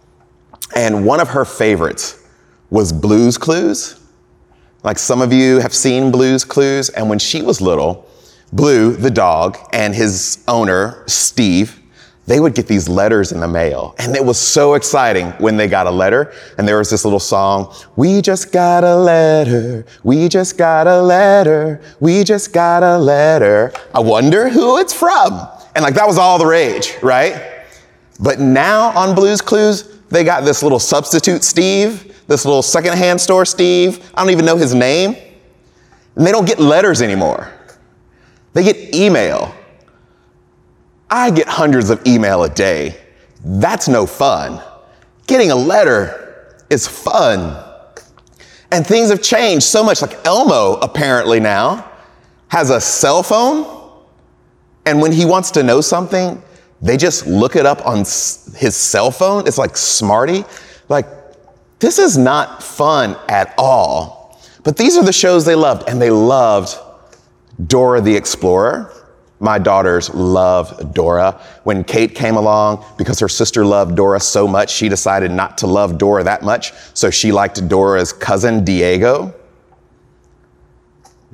And 0.75 1.05
one 1.05 1.21
of 1.21 1.29
her 1.29 1.45
favorites 1.45 2.27
was 2.71 2.91
Blues 2.91 3.37
Clues. 3.37 4.01
Like 4.83 4.99
some 4.99 5.21
of 5.21 5.31
you 5.31 5.59
have 5.59 5.75
seen 5.75 6.11
Blues 6.11 6.43
Clues. 6.43 6.89
And 6.89 7.11
when 7.11 7.19
she 7.19 7.43
was 7.43 7.61
little, 7.61 8.09
Blue, 8.51 8.97
the 8.97 9.11
dog, 9.11 9.59
and 9.75 9.95
his 9.95 10.43
owner, 10.49 11.05
Steve, 11.07 11.83
they 12.27 12.41
would 12.41 12.55
get 12.55 12.67
these 12.67 12.89
letters 12.89 13.31
in 13.31 13.41
the 13.41 13.49
mail. 13.49 13.95
And 13.99 14.17
it 14.17 14.25
was 14.25 14.39
so 14.39 14.75
exciting 14.75 15.31
when 15.39 15.57
they 15.57 15.69
got 15.69 15.87
a 15.87 15.91
letter. 15.91 16.33
And 16.59 16.67
there 16.67 16.79
was 16.79 16.91
this 16.91 17.05
little 17.05 17.21
song, 17.21 17.73
We 17.95 18.21
just 18.21 18.53
got 18.53 18.83
a 18.83 18.97
letter. 18.97 19.87
We 20.03 20.29
just 20.29 20.59
got 20.59 20.89
a 20.89 21.01
letter. 21.01 21.81
We 22.01 22.25
just 22.25 22.53
got 22.53 22.83
a 22.83 22.99
letter. 22.99 23.73
I 23.95 24.01
wonder 24.01 24.49
who 24.49 24.79
it's 24.79 24.93
from. 24.93 25.49
And 25.77 25.85
like 25.85 25.95
that 25.95 26.07
was 26.07 26.19
all 26.19 26.39
the 26.39 26.47
rage, 26.47 26.95
right? 27.03 27.65
But 28.19 28.41
now 28.41 28.97
on 28.99 29.15
Blues 29.15 29.41
Clues, 29.41 29.97
they 30.09 30.25
got 30.25 30.45
this 30.45 30.63
little 30.63 30.79
substitute 30.79 31.45
Steve, 31.45 32.25
this 32.27 32.45
little 32.45 32.63
secondhand 32.63 33.21
store 33.21 33.45
Steve. 33.45 34.11
I 34.15 34.23
don't 34.23 34.33
even 34.33 34.45
know 34.45 34.57
his 34.57 34.75
name. 34.75 35.17
And 36.17 36.27
they 36.27 36.33
don't 36.33 36.47
get 36.47 36.59
letters 36.59 37.03
anymore. 37.03 37.53
They 38.55 38.65
get 38.65 38.95
email. 38.95 39.55
I 41.11 41.31
get 41.31 41.47
hundreds 41.47 41.91
of 41.91 42.05
email 42.07 42.45
a 42.45 42.49
day. 42.49 42.97
That's 43.45 43.89
no 43.89 44.07
fun. 44.07 44.63
Getting 45.27 45.51
a 45.51 45.57
letter 45.57 46.57
is 46.71 46.87
fun. 46.89 47.63
And 48.73 48.87
things 48.87 49.11
have 49.11 49.23
changed 49.23 49.65
so 49.65 49.85
much. 49.85 50.03
Like 50.03 50.25
Elmo 50.27 50.79
apparently 50.81 51.39
now 51.41 51.91
has 52.49 52.71
a 52.71 52.81
cell 52.81 53.23
phone. 53.23 53.73
And 54.85 55.01
when 55.01 55.13
he 55.13 55.25
wants 55.25 55.51
to 55.53 55.63
know 55.63 55.81
something, 55.81 56.43
they 56.83 56.97
just 56.97 57.27
look 57.27 57.57
it 57.57 57.67
up 57.67 57.85
on 57.87 57.99
his 57.99 58.77
cell 58.77 59.11
phone. 59.11 59.47
It's 59.47 59.59
like 59.59 59.77
Smarty. 59.77 60.45
Like, 60.89 61.07
this 61.79 61.99
is 61.99 62.17
not 62.17 62.63
fun 62.63 63.17
at 63.29 63.55
all. 63.59 64.41
But 64.63 64.77
these 64.77 64.97
are 64.97 65.05
the 65.05 65.13
shows 65.13 65.45
they 65.45 65.55
loved, 65.55 65.89
and 65.89 66.01
they 66.01 66.11
loved 66.11 66.77
Dora 67.67 68.01
the 68.01 68.15
Explorer. 68.15 68.93
My 69.39 69.59
daughters 69.59 70.13
love 70.15 70.95
Dora. 70.95 71.41
When 71.65 71.85
Kate 71.85 72.15
came 72.15 72.37
along, 72.37 72.85
because 72.97 73.21
her 73.21 73.29
sister 73.29 73.65
loved 73.65 73.95
Dora 73.95 74.19
so 74.19 74.49
much, 74.49 74.71
she 74.71 74.89
decided 74.89 75.31
not 75.31 75.59
to 75.59 75.67
love 75.67 75.99
Dora 75.99 76.25
that 76.25 76.43
much. 76.43 76.73
So 76.95 77.11
she 77.11 77.33
liked 77.33 77.69
Dora's 77.69 78.13
cousin, 78.13 78.65
Diego. 78.65 79.35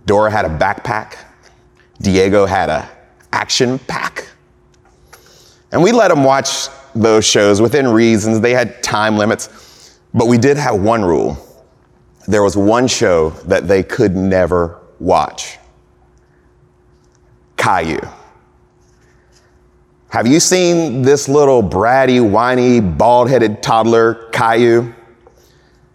Dora 0.04 0.30
had 0.30 0.44
a 0.44 0.48
backpack. 0.48 1.16
Diego 2.00 2.44
had 2.44 2.68
a 2.68 2.88
action 3.32 3.78
pack. 3.78 4.28
And 5.70 5.82
we 5.82 5.92
let 5.92 6.08
them 6.08 6.24
watch 6.24 6.68
those 6.94 7.24
shows 7.24 7.60
within 7.60 7.86
reasons. 7.88 8.40
They 8.40 8.52
had 8.52 8.82
time 8.82 9.16
limits. 9.16 10.00
But 10.12 10.26
we 10.26 10.38
did 10.38 10.56
have 10.56 10.80
one 10.80 11.04
rule. 11.04 11.38
There 12.26 12.42
was 12.42 12.56
one 12.56 12.88
show 12.88 13.30
that 13.46 13.68
they 13.68 13.82
could 13.82 14.16
never 14.16 14.80
watch. 14.98 15.58
Caillou. 17.56 18.00
Have 20.08 20.26
you 20.26 20.40
seen 20.40 21.02
this 21.02 21.28
little 21.28 21.62
bratty, 21.62 22.20
whiny, 22.20 22.80
bald 22.80 23.30
headed 23.30 23.62
toddler, 23.62 24.28
Caillou? 24.30 24.92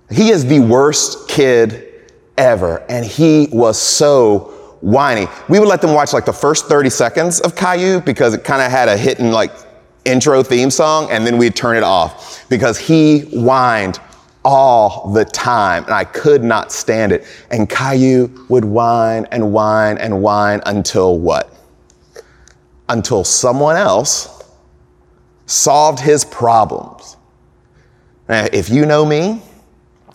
He 0.10 0.30
is 0.30 0.46
the 0.46 0.60
worst 0.60 1.28
kid 1.28 2.12
ever, 2.38 2.84
and 2.90 3.06
he 3.06 3.48
was 3.52 3.78
so 3.80 4.78
whiny. 4.82 5.28
We 5.50 5.60
would 5.60 5.68
let 5.68 5.82
them 5.82 5.94
watch 5.94 6.14
like 6.14 6.26
the 6.26 6.34
first 6.34 6.66
30 6.66 6.90
seconds 6.90 7.40
of 7.42 7.56
Caillou 7.56 8.02
because 8.02 8.34
it 8.34 8.44
kind 8.44 8.62
of 8.62 8.72
had 8.72 8.88
a 8.88 8.98
hidden 8.98 9.32
like 9.32 9.52
intro 10.06 10.42
theme 10.42 10.72
song, 10.72 11.12
and 11.12 11.26
then 11.28 11.38
we'd 11.38 11.56
turn 11.56 11.76
it 11.76 11.84
off 11.84 12.48
because 12.50 12.80
he 12.80 13.20
whined 13.20 14.00
all 14.48 15.12
the 15.12 15.26
time, 15.26 15.84
and 15.84 15.94
I 15.94 16.06
could 16.06 16.42
not 16.42 16.72
stand 16.72 17.12
it. 17.12 17.26
And 17.52 17.70
Caillou 17.70 18.46
would 18.48 18.64
whine 18.64 19.28
and 19.30 19.52
whine 19.52 19.98
and 19.98 20.22
whine 20.22 20.62
until 20.66 21.20
what? 21.20 21.54
Until 22.88 23.26
someone 23.26 23.76
else 23.76 24.42
solved 25.48 26.00
his 26.00 26.24
problems. 26.24 27.18
Now, 28.30 28.48
if 28.54 28.70
you 28.70 28.86
know 28.86 29.06
me, 29.06 29.42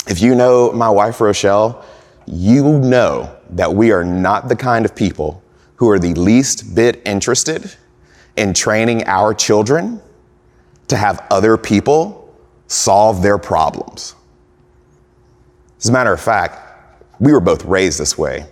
if 0.09 0.23
you 0.23 0.35
know 0.35 0.73
my 0.73 0.89
wife 0.89 1.21
Rochelle, 1.21 1.85
you 2.25 2.79
know 2.79 3.37
that 3.51 3.75
we 3.75 3.93
are 3.93 4.03
not 4.03 4.49
the 4.49 4.57
kind 4.57 4.87
of 4.87 4.97
people 4.97 5.43
who 5.77 5.91
are 5.91 5.99
the 5.99 6.15
least 6.15 6.75
bit 6.75 7.03
interested 7.05 7.71
in 8.37 8.55
training 8.55 9.05
our 9.05 9.35
children 9.35 10.01
to 10.89 10.97
have 10.97 11.23
other 11.31 11.59
people 11.59 12.35
solve 12.67 13.23
their 13.23 13.37
problems. 13.37 14.15
As 15.83 15.89
a 15.89 15.93
matter 15.93 16.13
of 16.13 16.21
fact, 16.21 16.61
we 17.19 17.33
were 17.33 17.41
both 17.41 17.65
raised 17.65 17.99
this 17.99 18.17
way. 18.17 18.47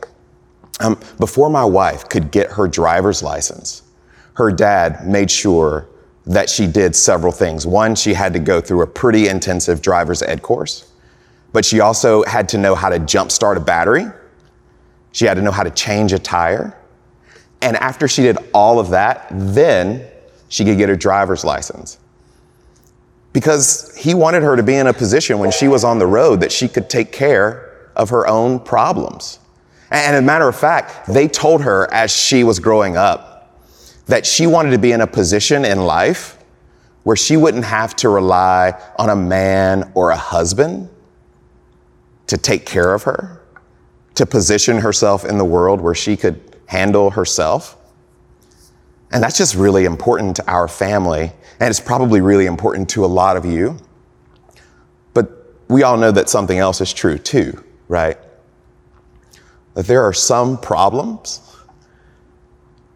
Um, 0.80 0.98
before 1.20 1.48
my 1.48 1.64
wife 1.64 2.08
could 2.08 2.32
get 2.32 2.50
her 2.50 2.66
driver's 2.66 3.22
license, 3.22 3.82
her 4.34 4.50
dad 4.50 5.06
made 5.06 5.30
sure 5.30 5.86
that 6.26 6.50
she 6.50 6.66
did 6.66 6.96
several 6.96 7.30
things. 7.30 7.68
One, 7.68 7.94
she 7.94 8.14
had 8.14 8.32
to 8.32 8.40
go 8.40 8.60
through 8.60 8.82
a 8.82 8.86
pretty 8.86 9.28
intensive 9.28 9.80
driver's 9.80 10.22
ed 10.22 10.42
course, 10.42 10.90
but 11.52 11.64
she 11.64 11.78
also 11.78 12.24
had 12.24 12.48
to 12.48 12.58
know 12.58 12.74
how 12.74 12.88
to 12.88 12.98
jumpstart 12.98 13.56
a 13.56 13.60
battery. 13.60 14.06
She 15.12 15.24
had 15.24 15.34
to 15.34 15.42
know 15.42 15.52
how 15.52 15.62
to 15.62 15.70
change 15.70 16.12
a 16.12 16.18
tire. 16.18 16.76
And 17.62 17.76
after 17.76 18.08
she 18.08 18.22
did 18.22 18.38
all 18.52 18.80
of 18.80 18.90
that, 18.90 19.28
then 19.30 20.04
she 20.48 20.64
could 20.64 20.78
get 20.78 20.88
her 20.88 20.96
driver's 20.96 21.44
license. 21.44 21.99
Because 23.32 23.94
he 23.96 24.14
wanted 24.14 24.42
her 24.42 24.56
to 24.56 24.62
be 24.62 24.74
in 24.74 24.86
a 24.86 24.92
position 24.92 25.38
when 25.38 25.50
she 25.50 25.68
was 25.68 25.84
on 25.84 25.98
the 25.98 26.06
road 26.06 26.40
that 26.40 26.50
she 26.50 26.68
could 26.68 26.90
take 26.90 27.12
care 27.12 27.90
of 27.94 28.10
her 28.10 28.26
own 28.26 28.58
problems. 28.58 29.38
And 29.90 30.16
as 30.16 30.22
a 30.22 30.24
matter 30.24 30.48
of 30.48 30.56
fact, 30.56 31.06
they 31.06 31.28
told 31.28 31.62
her 31.62 31.92
as 31.92 32.10
she 32.10 32.44
was 32.44 32.58
growing 32.58 32.96
up 32.96 33.58
that 34.06 34.26
she 34.26 34.46
wanted 34.46 34.70
to 34.70 34.78
be 34.78 34.92
in 34.92 35.00
a 35.00 35.06
position 35.06 35.64
in 35.64 35.84
life 35.84 36.38
where 37.02 37.16
she 37.16 37.36
wouldn't 37.36 37.64
have 37.64 37.96
to 37.96 38.08
rely 38.08 38.80
on 38.98 39.08
a 39.08 39.16
man 39.16 39.90
or 39.94 40.10
a 40.10 40.16
husband 40.16 40.88
to 42.26 42.36
take 42.36 42.66
care 42.66 42.94
of 42.94 43.04
her, 43.04 43.40
to 44.14 44.26
position 44.26 44.78
herself 44.78 45.24
in 45.24 45.38
the 45.38 45.44
world 45.44 45.80
where 45.80 45.94
she 45.94 46.16
could 46.16 46.40
handle 46.66 47.10
herself. 47.10 47.76
And 49.12 49.22
that's 49.22 49.36
just 49.36 49.56
really 49.56 49.84
important 49.84 50.36
to 50.36 50.48
our 50.48 50.68
family. 50.68 51.32
And 51.60 51.68
it's 51.68 51.80
probably 51.80 52.22
really 52.22 52.46
important 52.46 52.88
to 52.90 53.04
a 53.04 53.06
lot 53.06 53.36
of 53.36 53.44
you. 53.44 53.76
But 55.12 55.30
we 55.68 55.82
all 55.82 55.98
know 55.98 56.10
that 56.10 56.30
something 56.30 56.58
else 56.58 56.80
is 56.80 56.92
true 56.92 57.18
too, 57.18 57.62
right? 57.88 58.18
That 59.74 59.86
there 59.86 60.02
are 60.02 60.14
some 60.14 60.58
problems, 60.58 61.40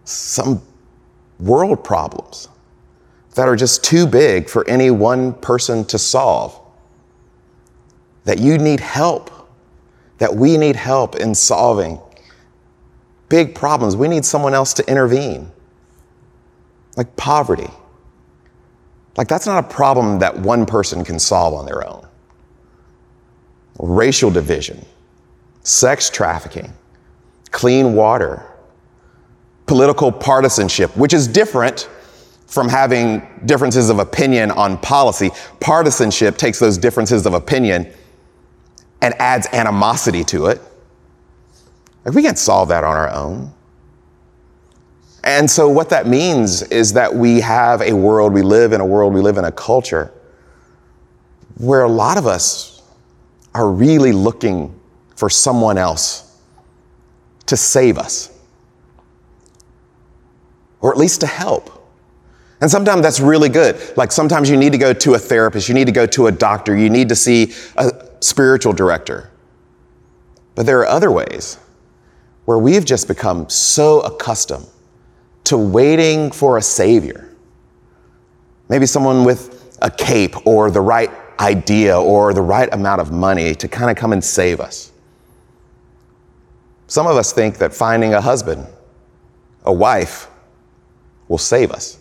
some 0.05 0.63
world 1.39 1.85
problems 1.85 2.49
that 3.35 3.49
are 3.49 3.57
just 3.57 3.85
too 3.85 4.07
big 4.07 4.49
for 4.49 4.67
any 4.69 4.91
one 4.91 5.35
person 5.35 5.85
to 5.87 5.99
solve. 5.99 6.59
That 8.25 8.39
you 8.39 8.57
need 8.57 8.81
help, 8.81 9.31
that 10.19 10.35
we 10.35 10.57
need 10.57 10.77
help 10.77 11.17
in 11.17 11.35
solving 11.35 12.01
big 13.29 13.55
problems. 13.55 13.95
We 13.97 14.09
need 14.09 14.25
someone 14.25 14.55
else 14.55 14.73
to 14.75 14.89
intervene, 14.91 15.51
like 16.97 17.15
poverty. 17.17 17.69
Like, 19.17 19.29
that's 19.29 19.47
not 19.47 19.65
a 19.65 19.69
problem 19.69 20.19
that 20.19 20.37
one 20.37 20.67
person 20.67 21.05
can 21.05 21.19
solve 21.19 21.55
on 21.55 21.67
their 21.67 21.87
own. 21.87 22.07
Racial 23.79 24.31
division, 24.31 24.85
sex 25.63 26.11
trafficking, 26.11 26.73
clean 27.51 27.95
water, 27.95 28.45
political 29.67 30.11
partisanship, 30.11 30.97
which 30.97 31.15
is 31.15 31.29
different 31.29 31.89
from 32.47 32.69
having 32.69 33.27
differences 33.47 33.91
of 33.91 33.99
opinion 33.99 34.51
on 34.51 34.79
policy. 34.79 35.31
Partisanship 35.61 36.37
takes 36.37 36.59
those 36.59 36.79
differences 36.79 37.27
of 37.27 37.35
opinion 37.35 37.93
and 39.01 39.15
adds 39.15 39.47
animosity 39.53 40.25
to 40.25 40.47
it. 40.47 40.61
Like, 42.05 42.15
we 42.15 42.23
can't 42.23 42.39
solve 42.39 42.69
that 42.69 42.85
on 42.85 42.97
our 42.97 43.11
own. 43.11 43.53
And 45.25 45.51
so, 45.51 45.71
what 45.71 45.89
that 45.89 46.07
means 46.07 46.63
is 46.65 46.93
that 46.93 47.13
we 47.13 47.41
have 47.41 47.81
a 47.81 47.95
world, 47.95 48.35
we 48.35 48.43
live 48.43 48.75
in 48.75 48.83
a 48.83 48.87
world, 48.87 49.15
we 49.15 49.23
live 49.23 49.39
in 49.39 49.47
a 49.47 49.53
culture 49.53 50.13
where 51.57 51.83
a 51.83 51.89
lot 51.89 52.19
of 52.19 52.27
us 52.27 52.83
are 53.55 53.71
really 53.71 54.13
looking 54.13 54.79
for 55.17 55.31
someone 55.31 55.79
else 55.79 56.39
to 57.47 57.57
save 57.57 57.97
us, 57.97 58.39
or 60.83 60.93
at 60.93 60.99
least 60.99 61.23
to 61.23 61.27
help. 61.27 61.71
And 62.61 62.71
sometimes 62.71 63.01
that's 63.01 63.21
really 63.21 63.49
good. 63.49 63.97
Like 63.97 64.13
sometimes 64.13 64.51
you 64.51 64.59
need 64.59 64.73
to 64.73 64.79
go 64.79 64.93
to 64.93 65.15
a 65.15 65.19
therapist, 65.19 65.71
you 65.71 65.75
need 65.75 65.87
to 65.87 65.93
go 65.93 66.05
to 66.05 66.27
a 66.27 66.33
doctor, 66.33 66.77
you 66.77 66.91
need 66.91 67.09
to 67.09 67.17
see 67.17 67.55
a 67.77 67.91
spiritual 68.21 68.75
director. 68.75 69.31
But 70.55 70.67
there 70.67 70.81
are 70.81 70.87
other 70.87 71.11
ways 71.11 71.57
where 72.45 72.59
we've 72.59 72.85
just 72.85 73.09
become 73.09 73.49
so 73.49 74.01
accustomed 74.01 74.67
to 75.45 75.59
waiting 75.59 76.31
for 76.31 76.57
a 76.57 76.63
savior. 76.63 77.31
Maybe 78.69 78.87
someone 78.87 79.25
with 79.25 79.77
a 79.83 79.91
cape 79.91 80.47
or 80.47 80.71
the 80.71 80.81
right 80.81 81.11
idea 81.39 81.99
or 81.99 82.33
the 82.33 82.43
right 82.43 82.73
amount 82.73 83.01
of 83.01 83.13
money 83.13 83.55
to 83.55 83.69
kind 83.69 83.91
of 83.91 83.97
come 83.97 84.13
and 84.13 84.25
save 84.25 84.61
us. 84.61 84.93
Some 86.87 87.07
of 87.07 87.17
us 87.17 87.33
think 87.33 87.59
that 87.59 87.75
finding 87.75 88.15
a 88.15 88.21
husband, 88.21 88.67
a 89.65 89.73
wife, 89.73 90.29
will 91.29 91.39
save 91.39 91.71
us. 91.71 91.99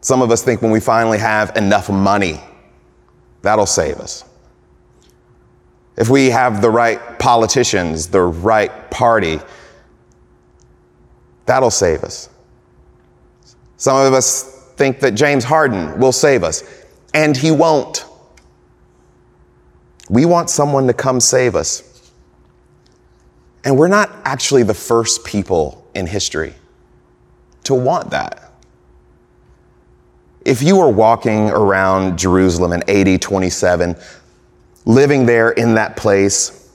Some 0.00 0.22
of 0.22 0.30
us 0.30 0.42
think 0.42 0.62
when 0.62 0.70
we 0.70 0.80
finally 0.80 1.18
have 1.18 1.56
enough 1.56 1.90
money, 1.90 2.40
that'll 3.42 3.66
save 3.66 3.96
us. 3.96 4.24
If 5.96 6.08
we 6.08 6.30
have 6.30 6.60
the 6.60 6.70
right 6.70 7.18
politicians, 7.18 8.08
the 8.08 8.22
right 8.22 8.90
party, 8.90 9.40
that'll 11.46 11.70
save 11.70 12.02
us. 12.04 12.28
Some 13.76 13.96
of 13.96 14.12
us 14.12 14.70
think 14.76 15.00
that 15.00 15.12
James 15.12 15.44
Harden 15.44 15.98
will 15.98 16.12
save 16.12 16.44
us, 16.44 16.62
and 17.14 17.36
he 17.36 17.50
won't. 17.50 18.04
We 20.08 20.24
want 20.24 20.50
someone 20.50 20.86
to 20.86 20.92
come 20.92 21.20
save 21.20 21.56
us. 21.56 21.82
And 23.64 23.76
we're 23.76 23.88
not 23.88 24.10
actually 24.24 24.62
the 24.62 24.74
first 24.74 25.24
people 25.24 25.88
in 25.94 26.06
history 26.06 26.54
to 27.64 27.74
want 27.74 28.10
that. 28.10 28.52
If 30.44 30.62
you 30.62 30.76
were 30.76 30.88
walking 30.88 31.50
around 31.50 32.16
Jerusalem 32.16 32.72
in 32.72 32.88
AD 32.88 33.20
27, 33.20 33.96
living 34.84 35.26
there 35.26 35.50
in 35.50 35.74
that 35.74 35.96
place, 35.96 36.70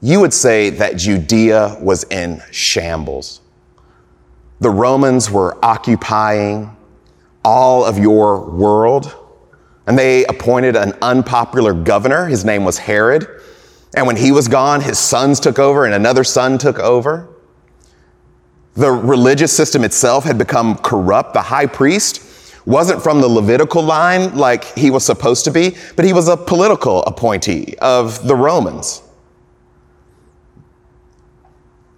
you 0.00 0.20
would 0.20 0.32
say 0.32 0.70
that 0.70 0.96
Judea 0.96 1.78
was 1.80 2.04
in 2.04 2.40
shambles. 2.52 3.40
The 4.60 4.70
Romans 4.70 5.30
were 5.30 5.56
occupying 5.64 6.76
all 7.44 7.84
of 7.84 7.98
your 7.98 8.50
world, 8.50 9.14
and 9.86 9.98
they 9.98 10.24
appointed 10.24 10.74
an 10.76 10.94
unpopular 11.00 11.72
governor. 11.72 12.26
His 12.26 12.44
name 12.44 12.64
was 12.64 12.78
Herod. 12.78 13.26
And 13.94 14.06
when 14.06 14.16
he 14.16 14.32
was 14.32 14.48
gone, 14.48 14.80
his 14.80 14.98
sons 14.98 15.40
took 15.40 15.58
over, 15.58 15.84
and 15.84 15.94
another 15.94 16.24
son 16.24 16.58
took 16.58 16.78
over. 16.78 17.28
The 18.74 18.90
religious 18.90 19.56
system 19.56 19.84
itself 19.84 20.24
had 20.24 20.38
become 20.38 20.76
corrupt. 20.78 21.34
The 21.34 21.42
high 21.42 21.66
priest 21.66 22.24
wasn't 22.66 23.02
from 23.02 23.20
the 23.20 23.28
Levitical 23.28 23.82
line 23.82 24.36
like 24.36 24.64
he 24.76 24.90
was 24.90 25.04
supposed 25.04 25.44
to 25.46 25.50
be, 25.50 25.76
but 25.96 26.04
he 26.04 26.12
was 26.12 26.28
a 26.28 26.36
political 26.36 27.02
appointee 27.04 27.74
of 27.80 28.26
the 28.26 28.36
Romans. 28.36 29.02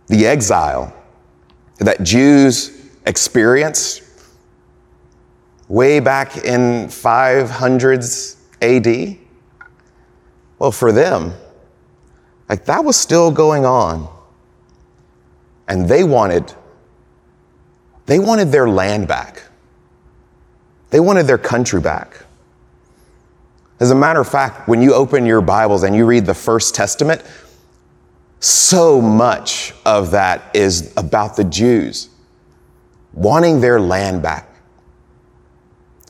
The 0.07 0.27
exile 0.27 0.95
that 1.81 2.03
Jews 2.03 2.79
experienced 3.07 4.03
way 5.69 5.99
back 5.99 6.37
in 6.37 6.87
500s 6.89 8.37
AD, 8.61 9.17
well, 10.59 10.73
for 10.73 10.93
them, 10.93 11.33
like 12.49 12.67
that 12.67 12.85
was 12.85 12.97
still 12.97 13.31
going 13.31 13.65
on. 13.65 14.09
And 15.69 15.89
they 15.89 16.05
wanted, 16.05 16.53
they 18.07 18.19
wanted 18.19 18.53
their 18.53 18.69
land 18.69 19.09
back. 19.09 19.45
They 20.91 21.01
wanted 21.01 21.27
their 21.27 21.39
country 21.39 21.81
back. 21.81 22.25
As 23.79 23.91
a 23.91 23.95
matter 23.95 24.21
of 24.21 24.29
fact, 24.29 24.69
when 24.69 24.83
you 24.83 24.93
open 24.93 25.25
your 25.25 25.41
Bibles 25.41 25.85
and 25.85 25.97
you 25.97 26.05
read 26.05 26.27
the 26.27 26.35
First 26.35 26.75
Testament, 26.75 27.23
so 28.41 29.01
much 29.01 29.75
of 29.85 30.11
that 30.13 30.51
is 30.55 30.93
about 30.97 31.37
the 31.37 31.45
Jews 31.45 32.09
wanting 33.13 33.61
their 33.61 33.81
land 33.81 34.23
back, 34.23 34.49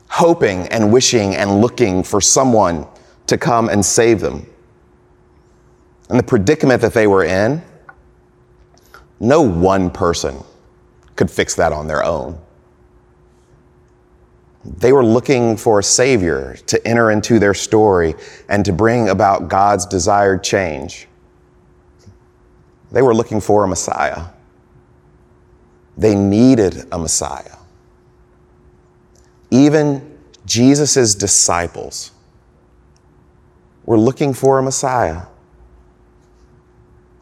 hoping 0.08 0.68
and 0.68 0.92
wishing 0.92 1.34
and 1.34 1.60
looking 1.60 2.02
for 2.02 2.20
someone 2.20 2.86
to 3.26 3.36
come 3.36 3.68
and 3.68 3.84
save 3.84 4.20
them. 4.20 4.46
And 6.08 6.18
the 6.18 6.24
predicament 6.24 6.82
that 6.82 6.94
they 6.94 7.06
were 7.06 7.24
in, 7.24 7.62
no 9.18 9.40
one 9.40 9.90
person 9.90 10.36
could 11.16 11.30
fix 11.30 11.54
that 11.56 11.72
on 11.72 11.86
their 11.86 12.04
own. 12.04 12.38
They 14.64 14.92
were 14.92 15.04
looking 15.04 15.56
for 15.56 15.78
a 15.78 15.82
savior 15.82 16.56
to 16.66 16.86
enter 16.86 17.10
into 17.10 17.38
their 17.38 17.54
story 17.54 18.14
and 18.48 18.64
to 18.64 18.72
bring 18.72 19.08
about 19.08 19.48
God's 19.48 19.86
desired 19.86 20.44
change. 20.44 21.08
They 22.92 23.02
were 23.02 23.14
looking 23.14 23.40
for 23.40 23.64
a 23.64 23.68
Messiah. 23.68 24.26
They 25.96 26.14
needed 26.14 26.86
a 26.92 26.98
Messiah. 26.98 27.56
Even 29.50 30.18
Jesus' 30.46 31.14
disciples 31.14 32.12
were 33.84 33.98
looking 33.98 34.32
for 34.32 34.58
a 34.58 34.62
Messiah. 34.62 35.22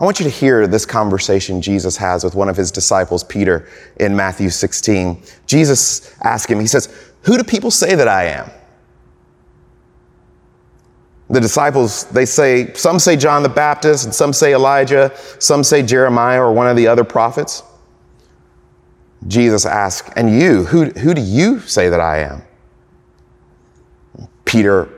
I 0.01 0.05
want 0.05 0.21
you 0.21 0.25
to 0.25 0.31
hear 0.31 0.67
this 0.67 0.87
conversation 0.87 1.61
Jesus 1.61 1.97
has 1.97 2.23
with 2.23 2.35
one 2.35 2.49
of 2.49 2.57
his 2.57 2.71
disciples, 2.71 3.25
Peter, 3.25 3.69
in 3.99 4.15
Matthew 4.15 4.49
16. 4.49 5.23
Jesus 5.47 6.15
asked 6.23 6.49
him, 6.49 6.61
He 6.61 6.69
says, 6.69 6.95
Who 7.23 7.37
do 7.37 7.43
people 7.43 7.71
say 7.71 7.97
that 7.97 8.07
I 8.07 8.25
am? 8.27 8.51
The 11.31 11.41
disciples, 11.41 12.05
they 12.05 12.25
say, 12.25 12.73
some 12.73 12.99
say 12.99 13.17
John 13.17 13.43
the 13.43 13.51
Baptist, 13.51 14.05
and 14.05 14.15
some 14.15 14.33
say 14.33 14.55
Elijah, 14.55 15.13
some 15.39 15.63
say 15.63 15.83
Jeremiah 15.83 16.41
or 16.41 16.53
one 16.53 16.67
of 16.67 16.77
the 16.77 16.87
other 16.87 17.05
prophets. 17.05 17.63
Jesus 19.27 19.67
asks, 19.67 20.11
And 20.17 20.31
you, 20.41 20.65
who, 20.65 20.87
who 20.87 21.13
do 21.13 21.21
you 21.21 21.61
say 21.61 21.91
that 21.91 22.01
I 22.01 22.21
am? 22.21 22.43
Peter 24.47 24.89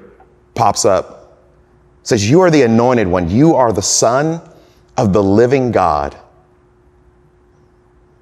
pops 0.54 0.84
up, 0.84 1.40
says, 2.04 2.30
You 2.30 2.40
are 2.42 2.50
the 2.50 2.62
anointed 2.62 3.08
one. 3.08 3.28
You 3.28 3.56
are 3.56 3.72
the 3.72 3.82
Son 3.82 4.40
of 4.96 5.12
the 5.12 5.22
living 5.22 5.72
God. 5.72 6.16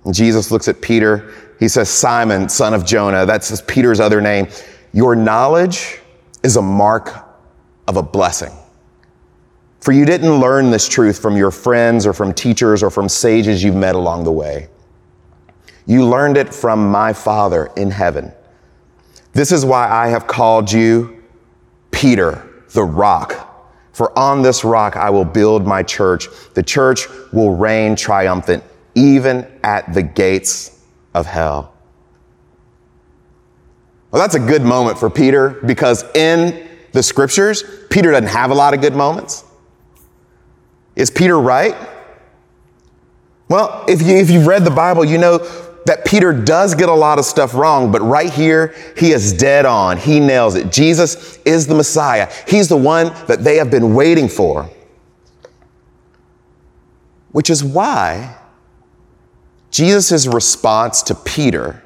And 0.04 0.14
Jesus 0.14 0.50
looks 0.50 0.68
at 0.68 0.80
Peter. 0.80 1.34
He 1.58 1.68
says, 1.68 1.90
Simon, 1.90 2.48
son 2.48 2.72
of 2.72 2.86
Jonah. 2.86 3.26
That's 3.26 3.60
Peter's 3.62 4.00
other 4.00 4.22
name. 4.22 4.48
Your 4.94 5.14
knowledge 5.14 5.98
is 6.42 6.56
a 6.56 6.62
mark 6.62 7.27
of 7.88 7.96
a 7.96 8.02
blessing. 8.02 8.52
For 9.80 9.92
you 9.92 10.04
didn't 10.04 10.38
learn 10.38 10.70
this 10.70 10.88
truth 10.88 11.18
from 11.18 11.36
your 11.36 11.50
friends 11.50 12.06
or 12.06 12.12
from 12.12 12.34
teachers 12.34 12.82
or 12.82 12.90
from 12.90 13.08
sages 13.08 13.64
you've 13.64 13.74
met 13.74 13.94
along 13.94 14.24
the 14.24 14.32
way. 14.32 14.68
You 15.86 16.04
learned 16.04 16.36
it 16.36 16.52
from 16.52 16.90
my 16.90 17.14
Father 17.14 17.70
in 17.76 17.90
heaven. 17.90 18.30
This 19.32 19.50
is 19.52 19.64
why 19.64 19.88
I 19.88 20.08
have 20.08 20.26
called 20.26 20.70
you 20.70 21.24
Peter, 21.90 22.64
the 22.74 22.84
rock. 22.84 23.46
For 23.92 24.16
on 24.16 24.42
this 24.42 24.64
rock 24.64 24.96
I 24.96 25.08
will 25.08 25.24
build 25.24 25.66
my 25.66 25.82
church. 25.82 26.28
The 26.54 26.62
church 26.62 27.06
will 27.32 27.56
reign 27.56 27.96
triumphant, 27.96 28.62
even 28.94 29.46
at 29.62 29.94
the 29.94 30.02
gates 30.02 30.84
of 31.14 31.24
hell. 31.24 31.72
Well, 34.10 34.20
that's 34.20 34.34
a 34.34 34.40
good 34.40 34.62
moment 34.62 34.98
for 34.98 35.08
Peter 35.08 35.50
because 35.64 36.04
in 36.14 36.67
the 36.92 37.02
scriptures, 37.02 37.64
Peter 37.90 38.10
doesn't 38.10 38.28
have 38.28 38.50
a 38.50 38.54
lot 38.54 38.74
of 38.74 38.80
good 38.80 38.94
moments. 38.94 39.44
Is 40.96 41.10
Peter 41.10 41.38
right? 41.38 41.76
Well, 43.48 43.84
if, 43.88 44.02
you, 44.02 44.16
if 44.16 44.30
you've 44.30 44.46
read 44.46 44.64
the 44.64 44.70
Bible, 44.70 45.04
you 45.04 45.18
know 45.18 45.38
that 45.86 46.04
Peter 46.04 46.32
does 46.32 46.74
get 46.74 46.88
a 46.88 46.94
lot 46.94 47.18
of 47.18 47.24
stuff 47.24 47.54
wrong, 47.54 47.90
but 47.90 48.02
right 48.02 48.30
here, 48.30 48.74
he 48.96 49.12
is 49.12 49.32
dead 49.32 49.64
on. 49.64 49.96
He 49.96 50.20
nails 50.20 50.54
it. 50.54 50.70
Jesus 50.70 51.38
is 51.46 51.66
the 51.66 51.74
Messiah. 51.74 52.30
He's 52.46 52.68
the 52.68 52.76
one 52.76 53.06
that 53.26 53.42
they 53.42 53.56
have 53.56 53.70
been 53.70 53.94
waiting 53.94 54.28
for. 54.28 54.68
Which 57.32 57.48
is 57.48 57.64
why 57.64 58.36
Jesus' 59.70 60.26
response 60.26 61.02
to 61.04 61.14
Peter 61.14 61.82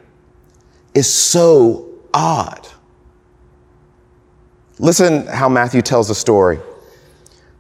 is 0.95 1.13
so 1.13 1.89
odd. 2.13 2.67
Listen 4.79 5.27
how 5.27 5.49
Matthew 5.49 5.83
tells 5.83 6.09
the 6.09 6.15
story. 6.15 6.59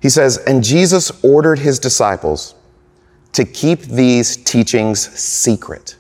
He 0.00 0.08
says, 0.08 0.38
And 0.38 0.64
Jesus 0.64 1.12
ordered 1.22 1.58
his 1.58 1.78
disciples 1.78 2.54
to 3.32 3.44
keep 3.44 3.80
these 3.82 4.36
teachings 4.36 5.08
secret. 5.18 5.96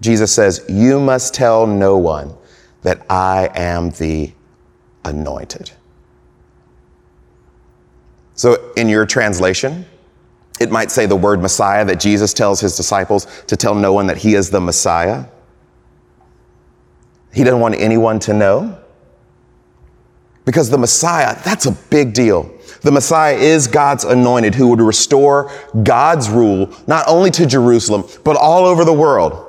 Jesus 0.00 0.32
says, 0.32 0.64
You 0.68 1.00
must 1.00 1.34
tell 1.34 1.66
no 1.66 1.96
one 1.96 2.34
that 2.82 3.04
I 3.10 3.50
am 3.54 3.90
the 3.90 4.32
anointed. 5.04 5.70
So, 8.34 8.72
in 8.76 8.88
your 8.88 9.06
translation, 9.06 9.86
it 10.60 10.70
might 10.70 10.90
say 10.90 11.06
the 11.06 11.16
word 11.16 11.40
Messiah 11.40 11.84
that 11.86 12.00
Jesus 12.00 12.34
tells 12.34 12.60
his 12.60 12.76
disciples 12.76 13.26
to 13.46 13.56
tell 13.56 13.74
no 13.74 13.92
one 13.92 14.06
that 14.08 14.18
he 14.18 14.34
is 14.34 14.50
the 14.50 14.60
Messiah. 14.60 15.24
He 17.32 17.44
doesn't 17.44 17.60
want 17.60 17.76
anyone 17.76 18.18
to 18.20 18.34
know. 18.34 18.78
Because 20.46 20.70
the 20.70 20.78
Messiah, 20.78 21.38
that's 21.44 21.66
a 21.66 21.72
big 21.72 22.14
deal. 22.14 22.50
The 22.82 22.92
Messiah 22.92 23.36
is 23.36 23.66
God's 23.66 24.04
anointed 24.04 24.54
who 24.54 24.68
would 24.68 24.80
restore 24.80 25.50
God's 25.82 26.30
rule, 26.30 26.72
not 26.86 27.04
only 27.08 27.30
to 27.32 27.46
Jerusalem, 27.46 28.04
but 28.24 28.36
all 28.36 28.64
over 28.64 28.84
the 28.84 28.92
world. 28.92 29.42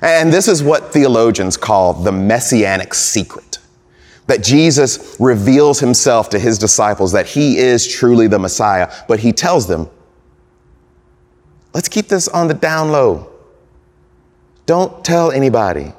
And 0.00 0.32
this 0.32 0.48
is 0.48 0.62
what 0.62 0.92
theologians 0.92 1.58
call 1.58 1.92
the 1.92 2.12
messianic 2.12 2.94
secret. 2.94 3.58
That 4.26 4.42
Jesus 4.42 5.16
reveals 5.20 5.80
himself 5.80 6.30
to 6.30 6.38
his 6.38 6.58
disciples 6.58 7.12
that 7.12 7.26
he 7.26 7.58
is 7.58 7.86
truly 7.86 8.26
the 8.26 8.38
Messiah, 8.38 8.90
but 9.06 9.20
he 9.20 9.32
tells 9.32 9.66
them, 9.68 9.90
let's 11.74 11.88
keep 11.88 12.08
this 12.08 12.26
on 12.28 12.48
the 12.48 12.54
down 12.54 12.90
low. 12.90 13.30
Don't 14.64 15.04
tell 15.04 15.30
anybody. 15.30 15.92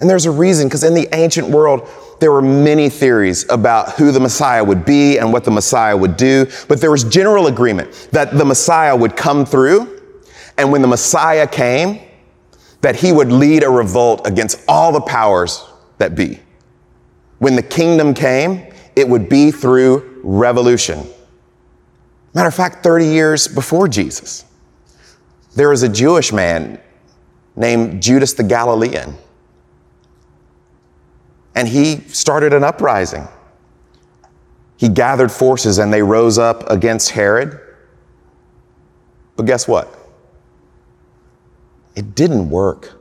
And 0.00 0.10
there's 0.10 0.26
a 0.26 0.30
reason, 0.30 0.68
because 0.68 0.84
in 0.84 0.94
the 0.94 1.08
ancient 1.14 1.48
world, 1.48 1.88
there 2.20 2.30
were 2.30 2.42
many 2.42 2.88
theories 2.88 3.46
about 3.50 3.92
who 3.92 4.12
the 4.12 4.20
Messiah 4.20 4.62
would 4.62 4.84
be 4.84 5.18
and 5.18 5.32
what 5.32 5.44
the 5.44 5.50
Messiah 5.50 5.96
would 5.96 6.16
do, 6.16 6.46
but 6.68 6.80
there 6.80 6.90
was 6.90 7.04
general 7.04 7.46
agreement 7.46 8.08
that 8.12 8.36
the 8.36 8.44
Messiah 8.44 8.94
would 8.94 9.16
come 9.16 9.46
through, 9.46 10.02
and 10.58 10.70
when 10.70 10.82
the 10.82 10.88
Messiah 10.88 11.46
came, 11.46 12.00
that 12.82 12.96
he 12.96 13.12
would 13.12 13.32
lead 13.32 13.62
a 13.62 13.70
revolt 13.70 14.26
against 14.26 14.62
all 14.68 14.92
the 14.92 15.00
powers 15.00 15.64
that 15.98 16.14
be. 16.14 16.40
When 17.38 17.56
the 17.56 17.62
kingdom 17.62 18.14
came, 18.14 18.72
it 18.94 19.08
would 19.08 19.28
be 19.28 19.50
through 19.50 20.20
revolution. 20.22 21.06
Matter 22.34 22.48
of 22.48 22.54
fact, 22.54 22.82
30 22.82 23.06
years 23.06 23.48
before 23.48 23.88
Jesus, 23.88 24.44
there 25.54 25.70
was 25.70 25.82
a 25.82 25.88
Jewish 25.88 26.32
man 26.32 26.78
named 27.56 28.02
Judas 28.02 28.34
the 28.34 28.42
Galilean 28.42 29.16
and 31.56 31.66
he 31.66 31.96
started 32.08 32.52
an 32.52 32.62
uprising. 32.62 33.26
He 34.76 34.90
gathered 34.90 35.32
forces 35.32 35.78
and 35.78 35.92
they 35.92 36.02
rose 36.02 36.38
up 36.38 36.70
against 36.70 37.10
Herod. 37.10 37.58
But 39.36 39.46
guess 39.46 39.66
what? 39.66 39.92
It 41.96 42.14
didn't 42.14 42.50
work. 42.50 42.92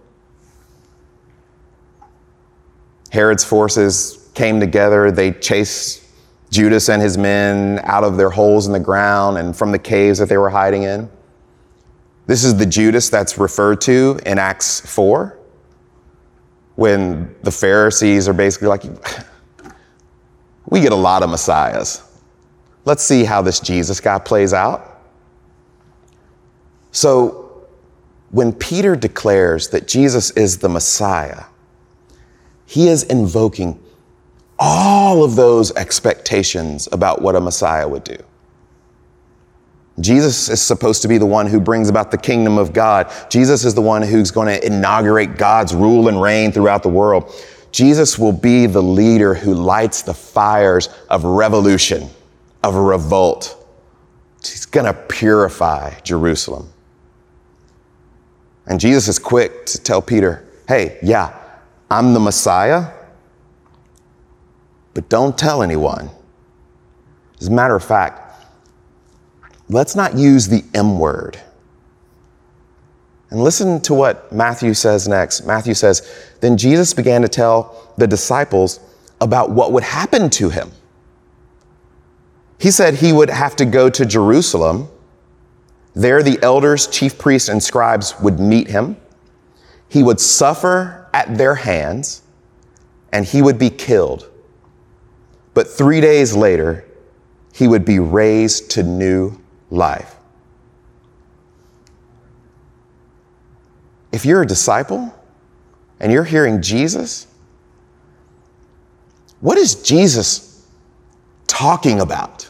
Herod's 3.12 3.44
forces 3.44 4.30
came 4.34 4.60
together, 4.60 5.12
they 5.12 5.32
chased 5.32 6.04
Judas 6.50 6.90
and 6.90 7.02
his 7.02 7.18
men 7.18 7.82
out 7.84 8.06
of 8.06 8.16
their 8.16 8.30
holes 8.30 8.68
in 8.68 8.74
the 8.74 8.80
ground 8.80 9.38
and 9.38 9.56
from 9.56 9.72
the 9.72 9.80
caves 9.80 10.20
that 10.20 10.30
they 10.30 10.38
were 10.38 10.50
hiding 10.50 10.84
in. 10.84 11.10
This 12.26 12.46
is 12.46 12.56
the 12.56 12.66
Judas 12.66 13.10
that's 13.10 13.38
referred 13.38 13.82
to 13.82 14.20
in 14.26 14.38
Acts 14.38 14.80
4 14.80 15.38
when 16.76 17.34
the 17.44 17.52
Pharisees 17.52 18.28
are 18.28 18.34
basically 18.34 18.68
like, 18.68 18.84
we 20.68 20.82
get 20.82 20.92
a 20.92 20.96
lot 20.96 21.24
of 21.24 21.30
messiahs. 21.30 22.02
Let's 22.86 23.04
see 23.04 23.24
how 23.24 23.42
this 23.42 23.60
Jesus 23.60 24.00
guy 24.00 24.20
plays 24.20 24.54
out. 24.54 25.02
So, 26.92 27.42
when 28.32 28.52
Peter 28.52 28.96
declares 28.96 29.70
that 29.70 29.88
Jesus 29.88 30.32
is 30.32 30.58
the 30.58 30.70
Messiah, 30.70 31.44
he 32.66 32.88
is 32.88 33.04
invoking 33.04 33.80
all 34.60 35.24
of 35.24 35.36
those 35.36 35.72
expectations 35.76 36.88
about 36.92 37.22
what 37.22 37.36
a 37.36 37.42
Messiah 37.42 37.88
would 37.88 38.04
do. 38.04 38.18
Jesus 40.00 40.50
is 40.50 40.62
supposed 40.62 41.02
to 41.04 41.08
be 41.08 41.18
the 41.18 41.26
one 41.26 41.48
who 41.48 41.60
brings 41.60 41.88
about 41.88 42.12
the 42.12 42.18
kingdom 42.18 42.58
of 42.58 42.74
God. 42.74 43.12
Jesus 43.30 43.64
is 43.64 43.74
the 43.74 43.82
one 43.82 44.02
who's 44.02 44.30
going 44.30 44.48
to 44.48 44.66
inaugurate 44.66 45.38
God's 45.38 45.74
rule 45.74 46.10
and 46.10 46.22
reign 46.22 46.52
throughout 46.52 46.84
the 46.84 46.90
world. 46.90 47.34
Jesus 47.72 48.20
will 48.20 48.34
be 48.34 48.66
the 48.66 48.84
leader 48.84 49.34
who 49.34 49.54
lights 49.54 50.02
the 50.02 50.14
fires 50.14 50.90
of 51.10 51.24
revolution, 51.24 52.10
of 52.64 52.76
revolt. 52.76 53.58
He's 54.42 54.66
going 54.66 54.86
to 54.86 54.94
purify 54.94 56.00
Jerusalem. 56.02 56.72
And 58.66 58.80
Jesus 58.80 59.08
is 59.08 59.20
quick 59.20 59.66
to 59.68 59.82
tell 59.82 60.02
Peter, 60.02 60.46
hey, 60.68 60.98
yeah, 61.02 61.38
I'm 61.90 62.14
the 62.14 62.20
Messiah, 62.20 62.92
but 64.94 65.08
don't 65.10 65.38
tell 65.38 65.62
anyone. 65.62 66.10
As 67.40 67.48
a 67.48 67.52
matter 67.52 67.76
of 67.76 67.84
fact, 67.84 68.25
let's 69.70 69.96
not 69.96 70.16
use 70.16 70.48
the 70.48 70.64
M 70.74 71.00
word. 71.00 71.40
And 73.30 73.44
listen 73.44 73.82
to 73.82 73.94
what 73.94 74.32
Matthew 74.32 74.74
says 74.74 75.08
next. 75.08 75.46
Matthew 75.46 75.74
says, 75.74 76.30
Then 76.42 76.58
Jesus 76.58 76.94
began 76.94 77.22
to 77.22 77.28
tell 77.28 77.94
the 77.98 78.08
disciples 78.08 78.80
about 79.20 79.50
what 79.50 79.72
would 79.72 79.84
happen 79.84 80.30
to 80.32 80.50
him. 80.50 80.72
He 82.60 82.72
said 82.72 82.96
he 82.96 83.12
would 83.12 83.30
have 83.30 83.56
to 83.58 83.66
go 83.66 83.90
to 83.90 84.06
Jerusalem. 84.06 84.88
There, 85.94 86.24
the 86.24 86.40
elders, 86.42 86.88
chief 86.88 87.18
priests, 87.18 87.50
and 87.50 87.62
scribes 87.62 88.20
would 88.22 88.40
meet 88.40 88.68
him. 88.68 88.98
He 89.90 90.04
would 90.04 90.20
suffer 90.20 91.10
at 91.14 91.38
their 91.38 91.56
hands, 91.56 92.22
and 93.12 93.26
he 93.26 93.42
would 93.42 93.58
be 93.58 93.70
killed. 93.70 94.30
But 95.54 95.68
three 95.68 96.02
days 96.02 96.36
later, 96.36 96.86
he 97.54 97.68
would 97.68 97.86
be 97.86 98.00
raised 98.00 98.72
to 98.72 98.84
new 98.84 99.40
life. 99.70 100.16
If 104.12 104.26
you're 104.26 104.42
a 104.42 104.48
disciple 104.48 105.14
and 106.00 106.12
you're 106.12 106.24
hearing 106.24 106.62
Jesus, 106.62 107.28
what 109.42 109.58
is 109.58 109.76
Jesus 109.84 110.66
talking 111.48 112.00
about? 112.00 112.50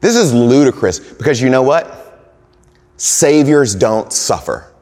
This 0.00 0.16
is 0.16 0.32
ludicrous 0.32 0.98
because 0.98 1.40
you 1.40 1.50
know 1.50 1.62
what? 1.62 2.34
Saviors 2.96 3.74
don't 3.74 4.12
suffer, 4.12 4.72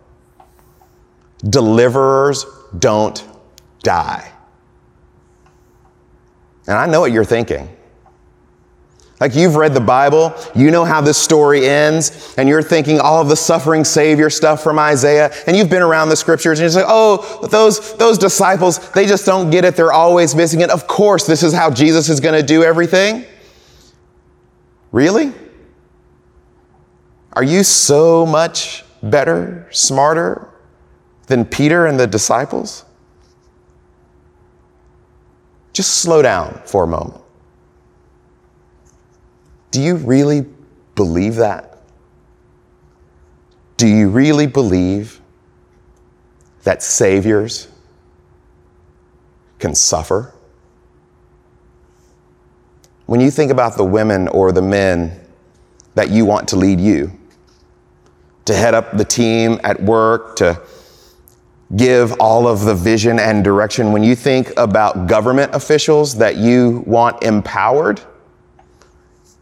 deliverers 1.42 2.46
don't 2.78 3.24
die. 3.82 4.32
And 6.66 6.76
I 6.76 6.86
know 6.86 7.00
what 7.00 7.12
you're 7.12 7.24
thinking. 7.24 7.75
Like 9.18 9.34
you've 9.34 9.56
read 9.56 9.72
the 9.72 9.80
Bible, 9.80 10.34
you 10.54 10.70
know 10.70 10.84
how 10.84 11.00
this 11.00 11.16
story 11.16 11.66
ends, 11.66 12.34
and 12.36 12.48
you're 12.48 12.62
thinking 12.62 13.00
all 13.00 13.22
of 13.22 13.28
the 13.28 13.36
suffering 13.36 13.82
Savior 13.82 14.28
stuff 14.28 14.62
from 14.62 14.78
Isaiah, 14.78 15.32
and 15.46 15.56
you've 15.56 15.70
been 15.70 15.82
around 15.82 16.10
the 16.10 16.16
scriptures, 16.16 16.60
and 16.60 16.70
you're 16.70 16.82
like, 16.82 16.92
oh, 16.92 17.46
those, 17.50 17.96
those 17.96 18.18
disciples, 18.18 18.90
they 18.90 19.06
just 19.06 19.24
don't 19.24 19.48
get 19.48 19.64
it. 19.64 19.74
They're 19.74 19.92
always 19.92 20.34
missing 20.34 20.60
it. 20.60 20.68
Of 20.68 20.86
course, 20.86 21.26
this 21.26 21.42
is 21.42 21.54
how 21.54 21.70
Jesus 21.70 22.10
is 22.10 22.20
going 22.20 22.38
to 22.38 22.46
do 22.46 22.62
everything. 22.62 23.24
Really? 24.92 25.32
Are 27.32 27.44
you 27.44 27.64
so 27.64 28.26
much 28.26 28.84
better, 29.02 29.66
smarter 29.70 30.50
than 31.26 31.46
Peter 31.46 31.86
and 31.86 31.98
the 31.98 32.06
disciples? 32.06 32.84
Just 35.72 35.94
slow 35.94 36.20
down 36.20 36.60
for 36.66 36.84
a 36.84 36.86
moment. 36.86 37.22
Do 39.70 39.80
you 39.82 39.96
really 39.96 40.46
believe 40.94 41.36
that? 41.36 41.78
Do 43.76 43.86
you 43.86 44.08
really 44.08 44.46
believe 44.46 45.20
that 46.62 46.82
saviors 46.82 47.68
can 49.58 49.74
suffer? 49.74 50.32
When 53.06 53.20
you 53.20 53.30
think 53.30 53.52
about 53.52 53.76
the 53.76 53.84
women 53.84 54.28
or 54.28 54.50
the 54.50 54.62
men 54.62 55.20
that 55.94 56.10
you 56.10 56.24
want 56.24 56.48
to 56.48 56.56
lead 56.56 56.80
you, 56.80 57.12
to 58.46 58.54
head 58.54 58.74
up 58.74 58.96
the 58.96 59.04
team 59.04 59.60
at 59.62 59.82
work, 59.82 60.36
to 60.36 60.60
give 61.74 62.12
all 62.20 62.48
of 62.48 62.62
the 62.62 62.74
vision 62.74 63.18
and 63.18 63.44
direction, 63.44 63.92
when 63.92 64.02
you 64.02 64.14
think 64.14 64.52
about 64.56 65.06
government 65.06 65.54
officials 65.54 66.16
that 66.16 66.36
you 66.36 66.82
want 66.86 67.22
empowered, 67.22 68.00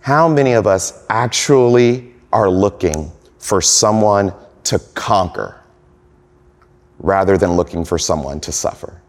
how 0.05 0.29
many 0.29 0.53
of 0.53 0.67
us 0.67 1.03
actually 1.09 2.13
are 2.31 2.51
looking 2.51 3.11
for 3.39 3.63
someone 3.63 4.35
to 4.63 4.79
conquer 4.95 5.59
rather 6.99 7.39
than 7.39 7.53
looking 7.53 7.87
for 7.87 7.97
someone 7.97 8.39
to 8.39 8.53
suffer? 8.53 9.01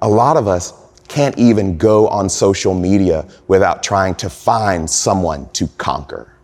A 0.00 0.08
lot 0.08 0.36
of 0.36 0.48
us 0.48 0.72
can't 1.06 1.38
even 1.38 1.78
go 1.78 2.08
on 2.08 2.28
social 2.28 2.74
media 2.74 3.28
without 3.46 3.84
trying 3.84 4.16
to 4.16 4.28
find 4.28 4.90
someone 4.90 5.48
to 5.50 5.68
conquer. 5.78 6.34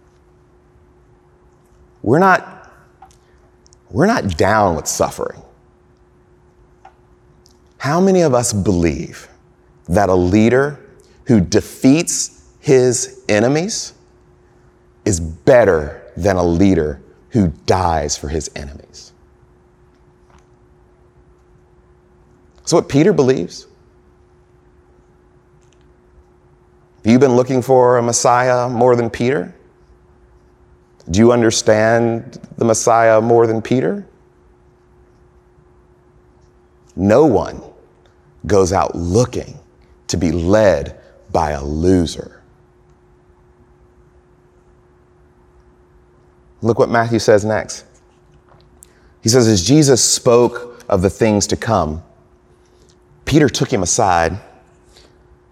We're 2.04 2.20
not, 2.20 2.70
we're 3.90 4.06
not 4.06 4.38
down 4.38 4.76
with 4.76 4.86
suffering. 4.86 5.42
How 7.78 8.00
many 8.00 8.20
of 8.20 8.34
us 8.34 8.52
believe 8.52 9.28
that 9.88 10.08
a 10.08 10.14
leader 10.14 10.78
who 11.26 11.40
defeats 11.40 12.42
his 12.60 13.24
enemies 13.28 13.94
is 15.04 15.20
better 15.20 16.02
than 16.16 16.36
a 16.36 16.42
leader 16.42 17.00
who 17.30 17.48
dies 17.66 18.16
for 18.16 18.28
his 18.28 18.50
enemies. 18.54 19.12
That's 22.56 22.72
what 22.72 22.88
Peter 22.88 23.12
believes. 23.12 23.66
Have 27.04 27.12
you 27.12 27.18
been 27.18 27.36
looking 27.36 27.60
for 27.60 27.98
a 27.98 28.02
Messiah 28.02 28.68
more 28.68 28.96
than 28.96 29.10
Peter? 29.10 29.54
Do 31.10 31.18
you 31.18 31.32
understand 31.32 32.40
the 32.56 32.64
Messiah 32.64 33.20
more 33.20 33.46
than 33.46 33.60
Peter? 33.60 34.06
No 36.96 37.26
one 37.26 37.60
goes 38.46 38.72
out 38.72 38.94
looking 38.94 39.58
to 40.06 40.16
be 40.16 40.32
led 40.32 40.98
by 41.34 41.50
a 41.50 41.62
loser. 41.62 42.40
Look 46.62 46.78
what 46.78 46.88
Matthew 46.88 47.18
says 47.18 47.44
next. 47.44 47.84
He 49.20 49.28
says, 49.28 49.48
As 49.48 49.62
Jesus 49.62 50.02
spoke 50.02 50.82
of 50.88 51.02
the 51.02 51.10
things 51.10 51.46
to 51.48 51.56
come, 51.56 52.02
Peter 53.24 53.48
took 53.48 53.70
him 53.70 53.82
aside, 53.82 54.38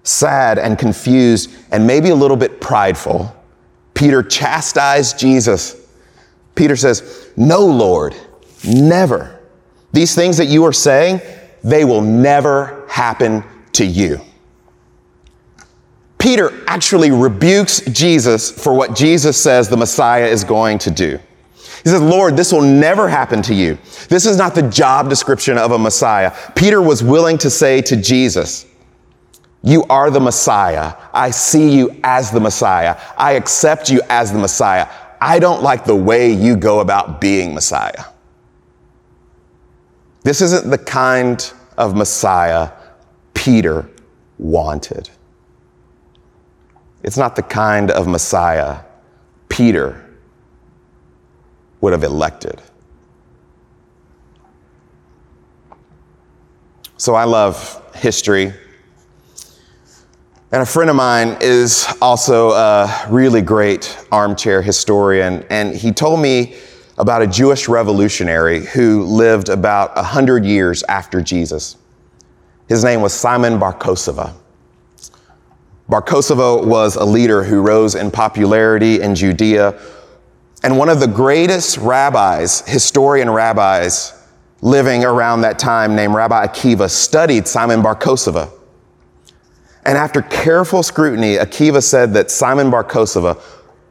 sad 0.05 0.59
and 0.59 0.79
confused, 0.79 1.51
and 1.73 1.87
maybe 1.87 2.11
a 2.11 2.15
little 2.15 2.37
bit 2.37 2.61
prideful. 2.61 3.35
Peter 3.93 4.23
chastised 4.23 5.19
Jesus. 5.19 5.77
Peter 6.55 6.77
says, 6.77 7.31
No, 7.37 7.67
Lord, 7.67 8.15
never. 8.65 9.41
These 9.93 10.15
things 10.15 10.37
that 10.37 10.47
you 10.47 10.65
are 10.65 10.73
saying, 10.73 11.21
they 11.65 11.85
will 11.85 12.03
never 12.03 12.87
happen 12.89 13.43
to 13.73 13.85
you. 13.85 14.21
Peter 16.23 16.53
actually 16.69 17.11
rebukes 17.11 17.81
Jesus 17.81 18.49
for 18.53 18.73
what 18.73 18.95
Jesus 18.95 19.43
says 19.43 19.69
the 19.69 19.77
Messiah 19.77 20.27
is 20.27 20.45
going 20.45 20.79
to 20.79 20.91
do. 20.93 21.19
He 21.57 21.89
says, 21.89 22.01
Lord, 22.01 22.37
this 22.37 22.53
will 22.53 22.63
never 22.63 23.09
happen 23.09 23.43
to 23.43 23.53
you. 23.53 23.77
This 24.09 24.25
is 24.25 24.37
not 24.37 24.55
the 24.55 24.63
job 24.71 25.09
description 25.09 25.59
of 25.59 25.73
a 25.73 25.79
Messiah. 25.79 26.33
Peter 26.55 26.81
was 26.81 27.03
willing 27.03 27.39
to 27.39 27.51
say 27.51 27.83
to 27.83 27.97
Jesus, 27.97 28.67
You 29.63 29.83
are 29.91 30.11
the 30.11 30.21
Messiah. 30.21 30.95
I 31.13 31.33
see 31.33 31.77
you 31.77 31.99
as 32.05 32.31
the 32.31 32.39
Messiah. 32.39 33.01
I 33.19 33.33
accept 33.33 33.91
you 33.91 34.01
as 34.09 34.33
the 34.33 34.39
Messiah. 34.39 34.87
I 35.21 35.41
don't 35.41 35.65
like 35.65 35.85
the 35.85 35.97
way 35.97 36.31
you 36.31 36.55
go 36.55 36.79
about 36.79 37.21
being 37.21 37.53
Messiah. 37.53 38.05
This 40.23 40.41
isn't 40.41 40.71
the 40.71 40.79
kind 40.79 41.53
of 41.77 41.97
Messiah 41.97 42.71
Peter 43.35 43.91
wanted. 44.39 45.11
It's 47.03 47.17
not 47.17 47.37
the 47.37 47.43
kind 47.43 47.91
of 47.91 48.07
Messiah 48.07 48.81
Peter 49.49 50.09
would 51.81 51.93
have 51.93 52.05
elected. 52.05 52.63
So 56.97 57.15
I 57.15 57.25
love 57.25 57.83
history. 57.97 58.53
And 60.53 60.63
a 60.63 60.67
friend 60.67 60.91
of 60.91 60.97
mine 60.97 61.39
is 61.41 61.87
also 62.01 62.53
a 62.53 63.07
really 63.11 63.41
great 63.41 63.99
armchair 64.13 64.63
historian, 64.63 65.45
and 65.51 65.75
he 65.75 65.93
told 65.93 66.21
me 66.21 66.55
about 66.99 67.23
a 67.23 67.27
Jewish 67.27 67.69
revolutionary 67.69 68.67
who 68.67 69.03
lived 69.05 69.49
about 69.49 69.97
100 69.97 70.45
years 70.45 70.83
after 70.85 71.23
Jesus. 71.23 71.77
His 72.69 72.85
name 72.85 73.01
was 73.01 73.13
Simon 73.15 73.59
Bar 73.59 73.73
Kokhba. 73.75 74.35
Bar 75.93 76.01
Kokhba 76.01 76.65
was 76.65 76.97
a 76.97 77.05
leader 77.05 77.45
who 77.45 77.61
rose 77.61 77.95
in 77.95 78.11
popularity 78.11 79.03
in 79.03 79.15
Judea. 79.15 79.79
And 80.63 80.79
one 80.79 80.89
of 80.89 81.01
the 81.01 81.07
greatest 81.07 81.77
rabbis, 81.77 82.63
historian 82.67 83.29
rabbis 83.29 84.15
living 84.63 85.05
around 85.05 85.43
that 85.43 85.59
time, 85.59 85.95
named 85.95 86.15
Rabbi 86.15 86.47
Akiva, 86.47 86.89
studied 86.89 87.47
Simon 87.47 87.83
Bar 87.83 87.95
Kokhba. 87.95 88.51
And 89.85 89.99
after 89.99 90.23
careful 90.23 90.83
scrutiny, 90.83 91.37
Akiva 91.37 91.83
said 91.83 92.15
that 92.15 92.31
Simon 92.31 92.71
Bar 92.71 92.85
Kokhba 92.85 93.39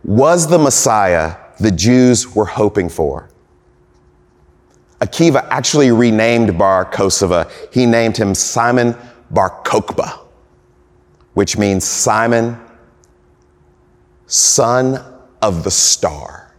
was 0.04 0.48
the 0.48 0.58
Messiah 0.58 1.36
the 1.60 1.70
Jews 1.70 2.34
were 2.34 2.46
hoping 2.46 2.90
for. 2.90 3.30
Akiva 5.02 5.48
actually 5.52 5.92
renamed 5.92 6.58
Bar 6.58 6.84
Kokhba. 6.86 7.52
He 7.72 7.86
named 7.86 8.18
him 8.18 8.34
Simon 8.34 8.96
Bar 9.30 9.52
Kokhba, 9.64 10.21
which 11.34 11.58
means 11.58 11.86
Simon, 11.86 12.60
son 14.28 15.04
of 15.42 15.64
the 15.64 15.72
star. 15.72 16.54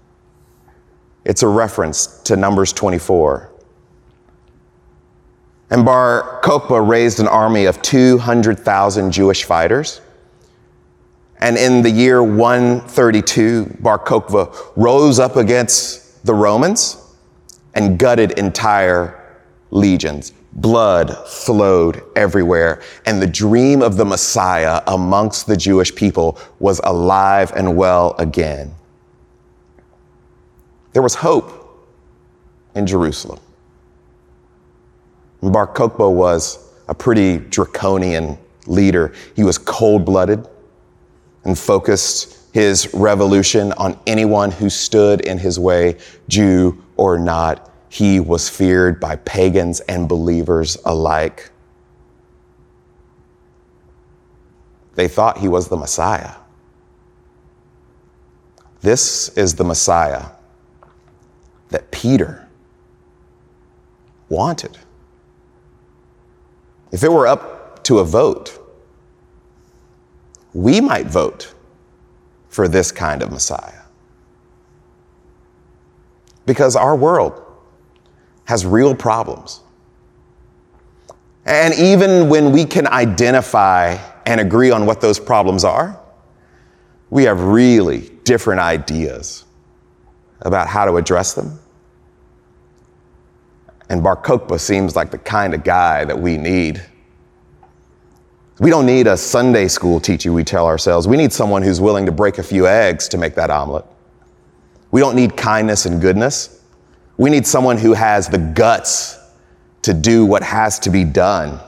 It's 1.24 1.42
a 1.42 1.48
reference 1.48 2.06
to 2.22 2.36
Numbers 2.36 2.72
24. 2.72 3.50
And 5.70 5.84
Bar 5.84 6.40
Kokhba 6.42 6.86
raised 6.86 7.20
an 7.20 7.28
army 7.28 7.64
of 7.64 7.80
200,000 7.80 9.10
Jewish 9.12 9.44
fighters. 9.44 10.00
And 11.38 11.56
in 11.56 11.82
the 11.82 11.90
year 11.90 12.22
132, 12.22 13.78
Bar 13.80 13.98
Kokhba 13.98 14.72
rose 14.76 15.18
up 15.18 15.36
against 15.36 16.24
the 16.26 16.34
Romans 16.34 16.98
and 17.74 17.98
gutted 17.98 18.32
entire 18.32 19.40
legions. 19.70 20.32
Blood 20.54 21.16
flowed 21.26 22.02
everywhere, 22.14 22.82
and 23.06 23.22
the 23.22 23.26
dream 23.26 23.80
of 23.80 23.96
the 23.96 24.04
Messiah 24.04 24.82
amongst 24.86 25.46
the 25.46 25.56
Jewish 25.56 25.94
people 25.94 26.38
was 26.58 26.80
alive 26.84 27.52
and 27.56 27.76
well 27.76 28.14
again. 28.18 28.74
There 30.92 31.02
was 31.02 31.14
hope 31.14 31.88
in 32.74 32.86
Jerusalem. 32.86 33.40
Bar 35.40 35.66
Kokhba 35.68 36.12
was 36.12 36.70
a 36.88 36.94
pretty 36.94 37.38
draconian 37.38 38.38
leader. 38.66 39.12
He 39.34 39.42
was 39.42 39.58
cold 39.58 40.04
blooded 40.04 40.46
and 41.44 41.58
focused 41.58 42.38
his 42.52 42.92
revolution 42.92 43.72
on 43.72 43.98
anyone 44.06 44.50
who 44.50 44.68
stood 44.68 45.22
in 45.22 45.38
his 45.38 45.58
way, 45.58 45.96
Jew 46.28 46.80
or 46.96 47.18
not. 47.18 47.71
He 47.92 48.20
was 48.20 48.48
feared 48.48 48.98
by 49.00 49.16
pagans 49.16 49.80
and 49.80 50.08
believers 50.08 50.78
alike. 50.86 51.50
They 54.94 55.08
thought 55.08 55.36
he 55.36 55.46
was 55.46 55.68
the 55.68 55.76
Messiah. 55.76 56.36
This 58.80 59.28
is 59.36 59.56
the 59.56 59.64
Messiah 59.64 60.28
that 61.68 61.90
Peter 61.90 62.48
wanted. 64.30 64.78
If 66.92 67.04
it 67.04 67.12
were 67.12 67.26
up 67.26 67.84
to 67.84 67.98
a 67.98 68.04
vote, 68.06 68.58
we 70.54 70.80
might 70.80 71.08
vote 71.08 71.52
for 72.48 72.68
this 72.68 72.90
kind 72.90 73.22
of 73.22 73.30
Messiah. 73.30 73.82
Because 76.46 76.74
our 76.74 76.96
world 76.96 77.41
has 78.44 78.66
real 78.66 78.94
problems. 78.94 79.60
And 81.44 81.74
even 81.74 82.28
when 82.28 82.52
we 82.52 82.64
can 82.64 82.86
identify 82.86 83.98
and 84.26 84.40
agree 84.40 84.70
on 84.70 84.86
what 84.86 85.00
those 85.00 85.18
problems 85.18 85.64
are, 85.64 85.98
we 87.10 87.24
have 87.24 87.42
really 87.42 88.10
different 88.24 88.60
ideas 88.60 89.44
about 90.40 90.68
how 90.68 90.84
to 90.84 90.96
address 90.96 91.34
them. 91.34 91.58
And 93.88 94.02
Bar 94.02 94.16
Kokhba 94.16 94.58
seems 94.58 94.96
like 94.96 95.10
the 95.10 95.18
kind 95.18 95.52
of 95.52 95.64
guy 95.64 96.04
that 96.04 96.18
we 96.18 96.38
need. 96.38 96.82
We 98.58 98.70
don't 98.70 98.86
need 98.86 99.06
a 99.06 99.16
Sunday 99.16 99.68
school 99.68 100.00
teacher, 100.00 100.32
we 100.32 100.44
tell 100.44 100.66
ourselves. 100.66 101.08
We 101.08 101.16
need 101.16 101.32
someone 101.32 101.62
who's 101.62 101.80
willing 101.80 102.06
to 102.06 102.12
break 102.12 102.38
a 102.38 102.42
few 102.42 102.66
eggs 102.66 103.08
to 103.08 103.18
make 103.18 103.34
that 103.34 103.50
omelet. 103.50 103.84
We 104.90 105.00
don't 105.00 105.16
need 105.16 105.36
kindness 105.36 105.84
and 105.84 106.00
goodness. 106.00 106.61
We 107.16 107.30
need 107.30 107.46
someone 107.46 107.78
who 107.78 107.92
has 107.92 108.28
the 108.28 108.38
guts 108.38 109.18
to 109.82 109.94
do 109.94 110.24
what 110.24 110.42
has 110.42 110.78
to 110.80 110.90
be 110.90 111.04
done. 111.04 111.60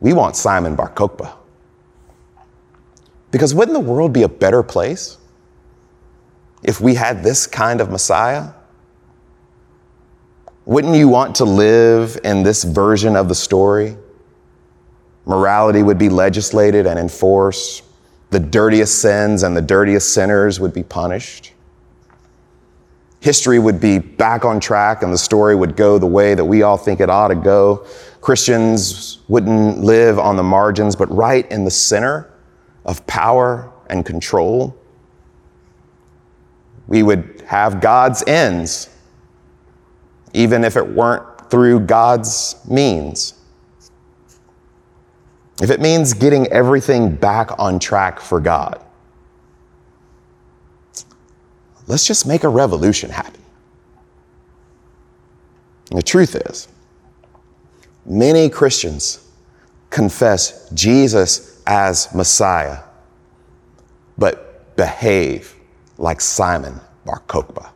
We 0.00 0.12
want 0.12 0.36
Simon 0.36 0.76
Bar 0.76 0.90
Kokhba. 0.90 1.32
Because 3.30 3.54
wouldn't 3.54 3.74
the 3.74 3.80
world 3.80 4.12
be 4.12 4.22
a 4.22 4.28
better 4.28 4.62
place 4.62 5.18
if 6.62 6.80
we 6.80 6.94
had 6.94 7.22
this 7.22 7.46
kind 7.46 7.80
of 7.80 7.90
Messiah? 7.90 8.50
Wouldn't 10.64 10.96
you 10.96 11.08
want 11.08 11.36
to 11.36 11.44
live 11.44 12.18
in 12.24 12.42
this 12.42 12.64
version 12.64 13.14
of 13.14 13.28
the 13.28 13.34
story? 13.34 13.96
Morality 15.24 15.82
would 15.82 15.98
be 15.98 16.08
legislated 16.08 16.86
and 16.86 16.98
enforced. 16.98 17.82
The 18.30 18.40
dirtiest 18.40 19.00
sins 19.00 19.42
and 19.42 19.56
the 19.56 19.62
dirtiest 19.62 20.14
sinners 20.14 20.58
would 20.58 20.72
be 20.72 20.82
punished. 20.82 21.52
History 23.26 23.58
would 23.58 23.80
be 23.80 23.98
back 23.98 24.44
on 24.44 24.60
track 24.60 25.02
and 25.02 25.12
the 25.12 25.18
story 25.18 25.56
would 25.56 25.74
go 25.74 25.98
the 25.98 26.06
way 26.06 26.36
that 26.36 26.44
we 26.44 26.62
all 26.62 26.76
think 26.76 27.00
it 27.00 27.10
ought 27.10 27.26
to 27.26 27.34
go. 27.34 27.84
Christians 28.20 29.18
wouldn't 29.26 29.80
live 29.80 30.20
on 30.20 30.36
the 30.36 30.44
margins, 30.44 30.94
but 30.94 31.10
right 31.10 31.50
in 31.50 31.64
the 31.64 31.70
center 31.72 32.32
of 32.84 33.04
power 33.08 33.72
and 33.90 34.06
control. 34.06 34.78
We 36.86 37.02
would 37.02 37.42
have 37.48 37.80
God's 37.80 38.22
ends, 38.28 38.90
even 40.32 40.62
if 40.62 40.76
it 40.76 40.86
weren't 40.86 41.50
through 41.50 41.80
God's 41.80 42.54
means. 42.70 43.34
If 45.60 45.70
it 45.70 45.80
means 45.80 46.14
getting 46.14 46.46
everything 46.52 47.16
back 47.16 47.58
on 47.58 47.80
track 47.80 48.20
for 48.20 48.38
God, 48.38 48.85
let's 51.86 52.06
just 52.06 52.26
make 52.26 52.44
a 52.44 52.48
revolution 52.48 53.10
happen. 53.10 53.40
The 55.90 56.02
truth 56.02 56.34
is, 56.34 56.68
many 58.04 58.48
Christians 58.48 59.26
confess 59.90 60.68
Jesus 60.70 61.62
as 61.66 62.12
Messiah, 62.14 62.78
but 64.18 64.76
behave 64.76 65.54
like 65.98 66.20
Simon 66.20 66.80
Bar 67.04 67.22
Kokhba. 67.28 67.70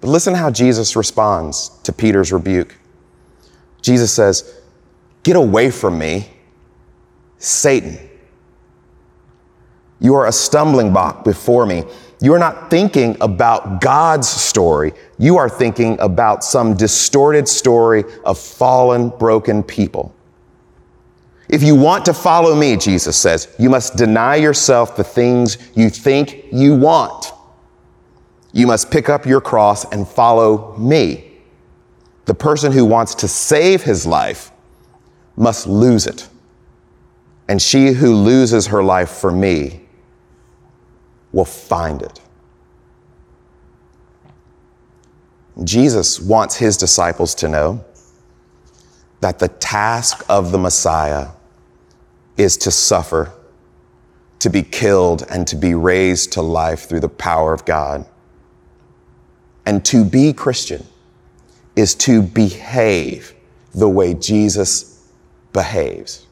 But 0.00 0.08
listen 0.10 0.34
how 0.34 0.50
Jesus 0.50 0.96
responds 0.96 1.70
to 1.84 1.92
Peter's 1.92 2.32
rebuke. 2.32 2.76
Jesus 3.80 4.12
says, 4.12 4.60
Get 5.22 5.36
away 5.36 5.70
from 5.70 5.98
me, 5.98 6.28
Satan. 7.38 7.98
You 10.04 10.14
are 10.16 10.26
a 10.26 10.32
stumbling 10.32 10.92
block 10.92 11.24
before 11.24 11.64
me. 11.64 11.82
You 12.20 12.34
are 12.34 12.38
not 12.38 12.68
thinking 12.68 13.16
about 13.22 13.80
God's 13.80 14.28
story. 14.28 14.92
You 15.16 15.38
are 15.38 15.48
thinking 15.48 15.98
about 15.98 16.44
some 16.44 16.76
distorted 16.76 17.48
story 17.48 18.04
of 18.22 18.38
fallen, 18.38 19.08
broken 19.08 19.62
people. 19.62 20.14
If 21.48 21.62
you 21.62 21.74
want 21.74 22.04
to 22.04 22.12
follow 22.12 22.54
me, 22.54 22.76
Jesus 22.76 23.16
says, 23.16 23.48
you 23.58 23.70
must 23.70 23.96
deny 23.96 24.36
yourself 24.36 24.94
the 24.94 25.04
things 25.04 25.56
you 25.74 25.88
think 25.88 26.48
you 26.52 26.74
want. 26.74 27.32
You 28.52 28.66
must 28.66 28.90
pick 28.90 29.08
up 29.08 29.24
your 29.24 29.40
cross 29.40 29.90
and 29.90 30.06
follow 30.06 30.76
me. 30.76 31.32
The 32.26 32.34
person 32.34 32.72
who 32.72 32.84
wants 32.84 33.14
to 33.16 33.26
save 33.26 33.82
his 33.82 34.04
life 34.04 34.50
must 35.34 35.66
lose 35.66 36.06
it. 36.06 36.28
And 37.48 37.60
she 37.62 37.92
who 37.92 38.14
loses 38.14 38.66
her 38.66 38.82
life 38.82 39.08
for 39.08 39.32
me 39.32 39.80
will 41.34 41.44
find 41.44 42.00
it. 42.00 42.20
Jesus 45.64 46.20
wants 46.20 46.56
his 46.56 46.76
disciples 46.76 47.34
to 47.36 47.48
know 47.48 47.84
that 49.20 49.40
the 49.40 49.48
task 49.48 50.24
of 50.28 50.52
the 50.52 50.58
Messiah 50.58 51.28
is 52.36 52.56
to 52.58 52.70
suffer, 52.70 53.32
to 54.38 54.48
be 54.48 54.62
killed, 54.62 55.24
and 55.28 55.46
to 55.48 55.56
be 55.56 55.74
raised 55.74 56.32
to 56.32 56.42
life 56.42 56.88
through 56.88 57.00
the 57.00 57.08
power 57.08 57.52
of 57.52 57.64
God. 57.64 58.06
And 59.66 59.84
to 59.86 60.04
be 60.04 60.32
Christian 60.32 60.86
is 61.74 61.94
to 61.96 62.22
behave 62.22 63.34
the 63.72 63.88
way 63.88 64.14
Jesus 64.14 65.08
behaves. 65.52 66.26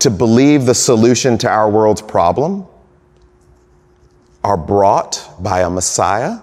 To 0.00 0.10
believe 0.10 0.66
the 0.66 0.74
solution 0.74 1.38
to 1.38 1.48
our 1.48 1.70
world's 1.70 2.02
problem 2.02 2.66
are 4.44 4.56
brought 4.56 5.28
by 5.40 5.62
a 5.62 5.70
Messiah 5.70 6.38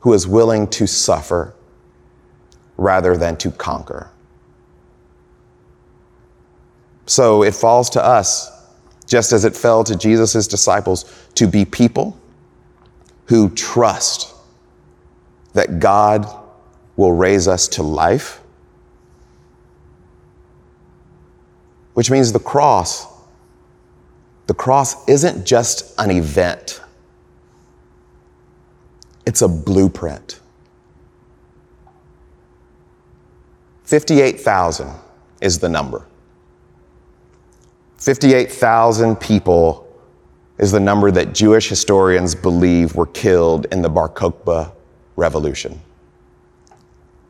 who 0.00 0.12
is 0.12 0.26
willing 0.26 0.68
to 0.68 0.86
suffer 0.86 1.54
rather 2.76 3.16
than 3.16 3.36
to 3.38 3.50
conquer. 3.50 4.10
So 7.06 7.42
it 7.42 7.54
falls 7.54 7.90
to 7.90 8.04
us, 8.04 8.50
just 9.06 9.32
as 9.32 9.44
it 9.44 9.56
fell 9.56 9.84
to 9.84 9.96
Jesus' 9.96 10.46
disciples, 10.46 11.04
to 11.34 11.46
be 11.46 11.64
people 11.64 12.18
who 13.26 13.50
trust 13.50 14.34
that 15.52 15.80
God 15.80 16.26
will 16.96 17.12
raise 17.12 17.48
us 17.48 17.68
to 17.68 17.82
life, 17.82 18.40
which 21.94 22.10
means 22.10 22.32
the 22.32 22.40
cross. 22.40 23.06
The 24.46 24.54
cross 24.54 25.08
isn't 25.08 25.46
just 25.46 25.94
an 25.98 26.10
event, 26.10 26.80
it's 29.26 29.42
a 29.42 29.48
blueprint. 29.48 30.40
58,000 33.84 34.90
is 35.40 35.58
the 35.58 35.68
number. 35.68 36.06
58,000 37.98 39.16
people 39.16 39.86
is 40.58 40.72
the 40.72 40.80
number 40.80 41.10
that 41.10 41.34
Jewish 41.34 41.68
historians 41.68 42.34
believe 42.34 42.96
were 42.96 43.06
killed 43.06 43.66
in 43.72 43.82
the 43.82 43.88
Bar 43.88 44.08
Kokhba 44.08 44.72
revolution. 45.16 45.80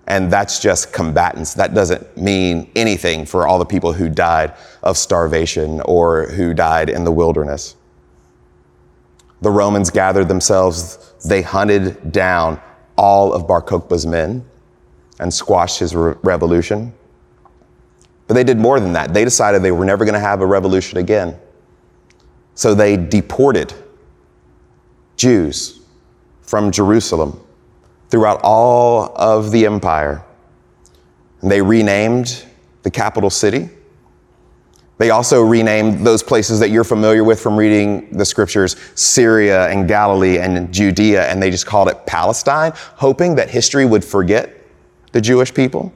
And 0.07 0.30
that's 0.30 0.61
just 0.61 0.92
combatants. 0.92 1.55
That 1.55 1.72
doesn't 1.72 2.16
mean 2.16 2.70
anything 2.76 3.24
for 3.24 3.46
all 3.46 3.59
the 3.59 3.64
people 3.64 3.92
who 3.92 4.09
died 4.09 4.55
of 4.82 4.98
starvation 4.98 5.80
or 5.82 6.26
who 6.26 6.52
died 6.52 6.90
in 6.90 7.05
the 7.05 7.12
wilderness. 7.12 7.76
The 9.40 9.50
Romans 9.50 9.90
gathered 9.90 10.28
themselves, 10.28 11.14
they 11.24 11.42
hunted 11.42 12.12
down 12.12 12.61
all 12.96 13.32
of 13.32 13.46
Bar 13.46 13.62
Kokhba's 13.62 14.07
men 14.07 14.44
and 15.20 15.32
squashed 15.32 15.78
his 15.78 15.94
re- 15.94 16.14
revolution. 16.22 16.92
But 18.26 18.34
they 18.34 18.44
did 18.44 18.59
more 18.59 18.80
than 18.80 18.92
that. 18.94 19.12
They 19.12 19.24
decided 19.24 19.62
they 19.62 19.72
were 19.72 19.84
never 19.84 20.05
going 20.05 20.14
to 20.14 20.20
have 20.20 20.40
a 20.40 20.46
revolution 20.46 20.98
again. 20.98 21.38
So 22.55 22.74
they 22.74 22.96
deported 22.96 23.74
Jews 25.16 25.80
from 26.42 26.70
Jerusalem 26.70 27.43
throughout 28.14 28.38
all 28.44 29.12
of 29.16 29.50
the 29.50 29.66
empire. 29.66 30.24
They 31.42 31.60
renamed 31.60 32.44
the 32.84 32.90
capital 32.92 33.28
city. 33.28 33.68
They 34.98 35.10
also 35.10 35.42
renamed 35.42 36.06
those 36.06 36.22
places 36.22 36.60
that 36.60 36.70
you're 36.70 36.84
familiar 36.84 37.24
with 37.24 37.40
from 37.40 37.56
reading 37.56 38.16
the 38.16 38.24
scriptures 38.24 38.76
Syria 38.94 39.66
and 39.66 39.88
Galilee 39.88 40.38
and 40.38 40.72
Judea, 40.72 41.28
and 41.28 41.42
they 41.42 41.50
just 41.50 41.66
called 41.66 41.88
it 41.88 42.06
Palestine, 42.06 42.70
hoping 42.76 43.34
that 43.34 43.50
history 43.50 43.84
would 43.84 44.04
forget 44.04 44.62
the 45.10 45.20
Jewish 45.20 45.52
people. 45.52 45.92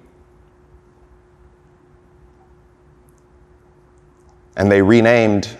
And 4.56 4.72
they 4.72 4.82
renamed 4.82 5.56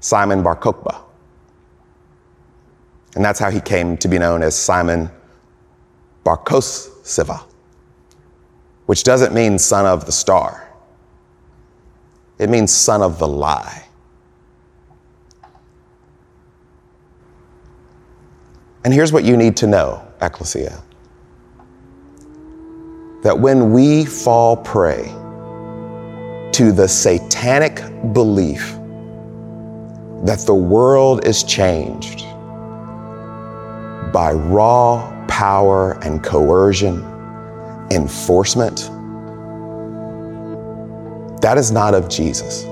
Simon 0.00 0.42
Bar 0.42 0.56
Kokhba. 0.56 1.00
And 3.14 3.24
that's 3.24 3.38
how 3.38 3.50
he 3.50 3.62
came 3.62 3.96
to 3.96 4.08
be 4.08 4.18
known 4.18 4.42
as 4.42 4.54
Simon 4.54 5.10
Bar 6.26 6.42
which 8.86 9.04
doesn't 9.04 9.32
mean 9.32 9.60
son 9.60 9.86
of 9.86 10.06
the 10.06 10.12
star. 10.12 10.68
It 12.40 12.50
means 12.50 12.74
son 12.74 13.00
of 13.00 13.20
the 13.20 13.28
lie. 13.28 13.86
And 18.84 18.92
here's 18.92 19.12
what 19.12 19.22
you 19.22 19.36
need 19.36 19.56
to 19.58 19.68
know, 19.68 20.04
Ecclesia 20.20 20.82
that 23.22 23.38
when 23.38 23.72
we 23.72 24.04
fall 24.04 24.56
prey 24.56 25.04
to 26.52 26.72
the 26.72 26.88
satanic 26.88 27.76
belief 28.12 28.72
that 30.24 30.42
the 30.44 30.54
world 30.54 31.24
is 31.24 31.44
changed 31.44 32.22
by 34.12 34.32
raw 34.32 35.15
power 35.28 35.98
and 36.02 36.22
coercion, 36.22 37.02
enforcement, 37.90 38.90
that 41.42 41.58
is 41.58 41.70
not 41.70 41.94
of 41.94 42.08
Jesus. 42.08 42.64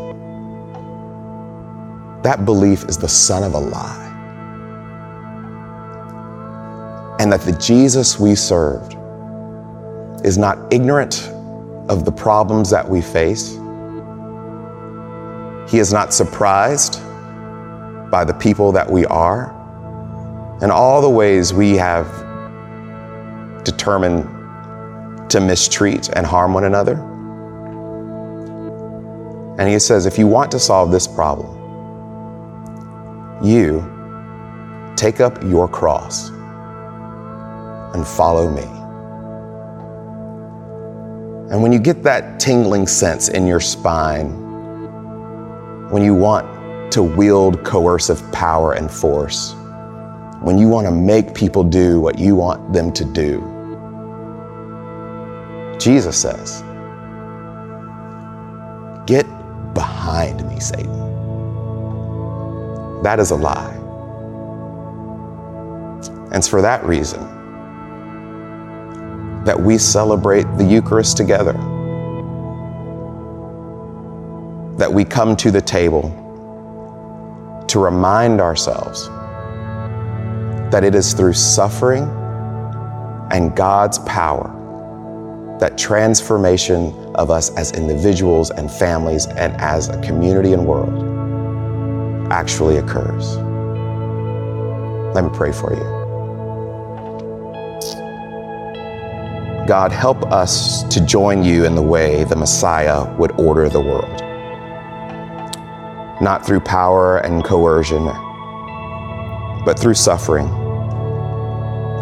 That 2.25 2.45
belief 2.45 2.85
is 2.85 2.97
the 2.99 3.09
son 3.09 3.45
of 3.45 3.55
a 3.55 3.59
lie. 3.59 4.01
And 7.21 7.31
that 7.31 7.43
the 7.43 7.53
Jesus 7.53 8.19
we 8.19 8.35
served 8.35 8.97
is 10.25 10.39
not 10.39 10.59
ignorant 10.73 11.29
of 11.89 12.05
the 12.05 12.13
problems 12.13 12.71
that 12.71 12.89
we 12.89 13.03
face. 13.03 13.53
He 15.71 15.79
is 15.79 15.93
not 15.93 16.15
surprised 16.15 17.01
by 18.11 18.25
the 18.25 18.35
people 18.35 18.73
that 18.73 18.91
we 18.91 19.05
are 19.07 19.51
and 20.63 20.73
all 20.73 21.03
the 21.03 21.11
ways 21.11 21.53
we 21.53 21.77
have 21.77 22.24
determined 23.65 24.25
to 25.31 25.41
mistreat 25.41 26.11
and 26.15 26.27
harm 26.27 26.55
one 26.55 26.65
another. 26.65 26.95
And 29.59 29.69
he 29.69 29.79
says, 29.79 30.07
if 30.07 30.19
you 30.19 30.27
want 30.27 30.51
to 30.53 30.59
solve 30.59 30.91
this 30.91 31.07
problem, 31.07 31.61
you 33.43 33.85
take 34.97 35.21
up 35.21 35.43
your 35.43 35.69
cross 35.69 36.31
and 37.95 38.07
follow 38.07 38.51
me. 38.51 38.62
And 41.53 41.62
when 41.62 41.73
you 41.73 41.79
get 41.79 42.03
that 42.03 42.41
tingling 42.41 42.87
sense 42.87 43.29
in 43.29 43.47
your 43.47 43.61
spine, 43.61 44.41
when 45.91 46.03
you 46.03 46.15
want 46.15 46.93
to 46.93 47.03
wield 47.03 47.65
coercive 47.65 48.21
power 48.33 48.73
and 48.73 48.91
force, 48.91 49.55
when 50.43 50.59
you 50.59 50.69
want 50.69 50.87
to 50.87 50.91
make 50.91 51.35
people 51.35 51.62
do 51.62 52.01
what 52.01 52.19
you 52.19 52.35
want 52.35 52.73
them 52.73 52.93
to 52.93 53.05
do, 53.05 53.54
Jesus 55.85 56.18
says, 56.18 56.62
Get 59.05 59.26
behind 59.74 60.49
me, 60.49 60.59
Satan. 60.59 60.91
That 63.03 63.20
is 63.20 63.30
a 63.32 63.35
lie. 63.35 63.74
And 66.07 66.37
it's 66.37 66.49
for 66.49 66.62
that 66.62 66.82
reason 66.87 67.20
that 69.45 69.61
we 69.61 69.76
celebrate 69.76 70.45
the 70.57 70.64
Eucharist 70.64 71.18
together, 71.18 71.53
that 74.78 74.91
we 74.91 75.05
come 75.05 75.37
to 75.37 75.51
the 75.51 75.61
table 75.61 76.09
to 77.68 77.78
remind 77.78 78.41
ourselves 78.41 79.09
that 80.70 80.82
it 80.82 80.95
is 80.95 81.12
through 81.12 81.35
suffering 81.35 82.05
and 83.30 83.55
God's 83.55 83.99
power 83.99 84.62
that 85.61 85.79
transformation 85.79 86.93
of 87.15 87.31
us 87.31 87.55
as 87.57 87.73
individuals 87.73 88.51
and 88.51 88.71
families 88.71 89.27
and 89.27 89.55
as 89.61 89.89
a 89.89 90.01
community 90.03 90.53
and 90.53 90.67
world 90.67 92.33
actually 92.33 92.79
occurs. 92.79 93.37
Let 95.15 95.25
me 95.25 95.31
pray 95.33 95.53
for 95.53 95.75
you. 95.75 95.85
God, 99.67 99.93
help 99.93 100.23
us 100.33 100.83
to 100.85 101.05
join 101.05 101.43
you 101.43 101.65
in 101.65 101.75
the 101.75 101.83
way 101.83 102.25
the 102.25 102.37
Messiah 102.37 103.11
would 103.17 103.33
order 103.41 103.69
the 103.69 103.81
world 103.81 104.25
not 106.21 106.47
through 106.47 106.61
power 106.61 107.19
and 107.19 107.45
coercion, 107.45 108.07
but 109.65 109.79
through 109.79 109.95
suffering. 109.95 110.47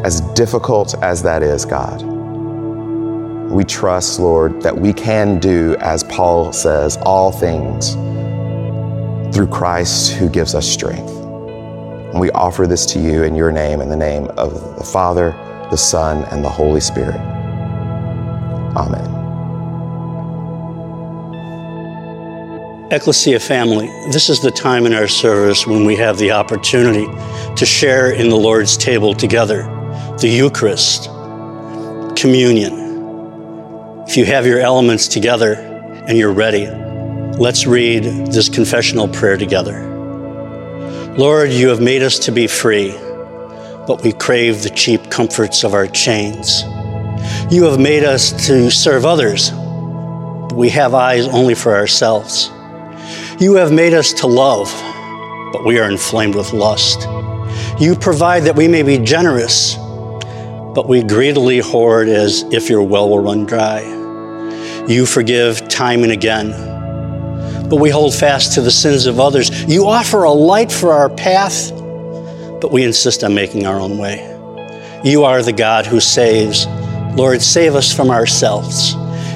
As 0.05 0.20
difficult 0.34 0.94
as 1.03 1.22
that 1.22 1.42
is, 1.42 1.64
God, 1.64 2.03
we 3.53 3.64
trust, 3.64 4.18
Lord, 4.18 4.62
that 4.62 4.76
we 4.76 4.94
can 4.94 5.38
do, 5.38 5.76
as 5.78 6.03
Paul 6.05 6.53
says, 6.53 6.96
all 7.03 7.30
things 7.30 7.92
through 9.34 9.48
Christ 9.48 10.12
who 10.12 10.28
gives 10.28 10.55
us 10.55 10.66
strength. 10.66 11.11
And 11.11 12.18
we 12.18 12.30
offer 12.30 12.66
this 12.66 12.86
to 12.86 12.98
you 12.98 13.24
in 13.24 13.34
your 13.34 13.53
name, 13.53 13.80
in 13.82 13.90
the 13.90 13.96
name 13.96 14.26
of 14.38 14.76
the 14.76 14.84
Father, 14.84 15.32
the 15.70 15.76
Son, 15.76 16.24
and 16.30 16.42
the 16.42 16.48
Holy 16.48 16.80
Spirit. 16.80 17.20
Amen. 18.74 19.11
Ecclesia 22.90 23.40
family, 23.40 23.86
this 24.11 24.28
is 24.28 24.40
the 24.40 24.50
time 24.50 24.86
in 24.86 24.92
our 24.92 25.09
service 25.09 25.66
when 25.66 25.84
we 25.84 25.96
have 25.96 26.18
the 26.18 26.30
opportunity 26.30 27.07
to 27.55 27.66
share 27.66 28.12
in 28.12 28.28
the 28.28 28.36
Lord's 28.36 28.76
table 28.76 29.14
together, 29.14 29.62
the 30.20 30.28
Eucharist, 30.28 31.07
communion. 32.16 32.81
If 34.12 34.18
you 34.18 34.26
have 34.26 34.46
your 34.46 34.58
elements 34.58 35.08
together 35.08 35.54
and 36.06 36.18
you're 36.18 36.34
ready, 36.34 36.66
let's 37.38 37.66
read 37.66 38.04
this 38.30 38.50
confessional 38.50 39.08
prayer 39.08 39.38
together. 39.38 39.88
Lord, 41.16 41.48
you 41.48 41.68
have 41.68 41.80
made 41.80 42.02
us 42.02 42.18
to 42.18 42.30
be 42.30 42.46
free, 42.46 42.90
but 43.86 44.02
we 44.02 44.12
crave 44.12 44.62
the 44.62 44.68
cheap 44.68 45.10
comforts 45.10 45.64
of 45.64 45.72
our 45.72 45.86
chains. 45.86 46.62
You 47.50 47.64
have 47.64 47.80
made 47.80 48.04
us 48.04 48.46
to 48.48 48.70
serve 48.70 49.06
others, 49.06 49.48
but 49.48 50.56
we 50.56 50.68
have 50.68 50.92
eyes 50.92 51.26
only 51.28 51.54
for 51.54 51.74
ourselves. 51.74 52.50
You 53.40 53.54
have 53.54 53.72
made 53.72 53.94
us 53.94 54.12
to 54.12 54.26
love, 54.26 54.70
but 55.54 55.64
we 55.64 55.78
are 55.78 55.90
inflamed 55.90 56.34
with 56.34 56.52
lust. 56.52 57.08
You 57.80 57.96
provide 57.98 58.42
that 58.42 58.56
we 58.56 58.68
may 58.68 58.82
be 58.82 58.98
generous, 58.98 59.76
but 60.74 60.86
we 60.86 61.02
greedily 61.02 61.60
hoard 61.60 62.10
as 62.10 62.42
if 62.52 62.68
your 62.68 62.82
well 62.82 63.08
will 63.08 63.20
run 63.20 63.46
dry. 63.46 63.91
You 64.88 65.06
forgive 65.06 65.68
time 65.68 66.02
and 66.02 66.10
again, 66.10 66.50
but 67.68 67.76
we 67.76 67.88
hold 67.88 68.14
fast 68.14 68.54
to 68.54 68.60
the 68.60 68.70
sins 68.70 69.06
of 69.06 69.20
others. 69.20 69.64
You 69.64 69.86
offer 69.86 70.24
a 70.24 70.32
light 70.32 70.72
for 70.72 70.92
our 70.92 71.08
path, 71.08 71.70
but 72.60 72.72
we 72.72 72.82
insist 72.82 73.22
on 73.22 73.32
making 73.32 73.64
our 73.64 73.78
own 73.78 73.96
way. 73.96 74.28
You 75.04 75.22
are 75.22 75.40
the 75.42 75.52
God 75.52 75.86
who 75.86 76.00
saves. 76.00 76.66
Lord, 77.16 77.40
save 77.42 77.76
us 77.76 77.94
from 77.94 78.10
ourselves. 78.10 78.94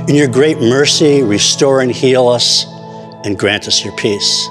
In 0.08 0.14
your 0.16 0.28
great 0.28 0.58
mercy, 0.58 1.22
restore 1.22 1.80
and 1.80 1.92
heal 1.92 2.28
us 2.28 2.66
and 3.24 3.38
grant 3.38 3.68
us 3.68 3.84
your 3.84 3.96
peace. 3.96 4.48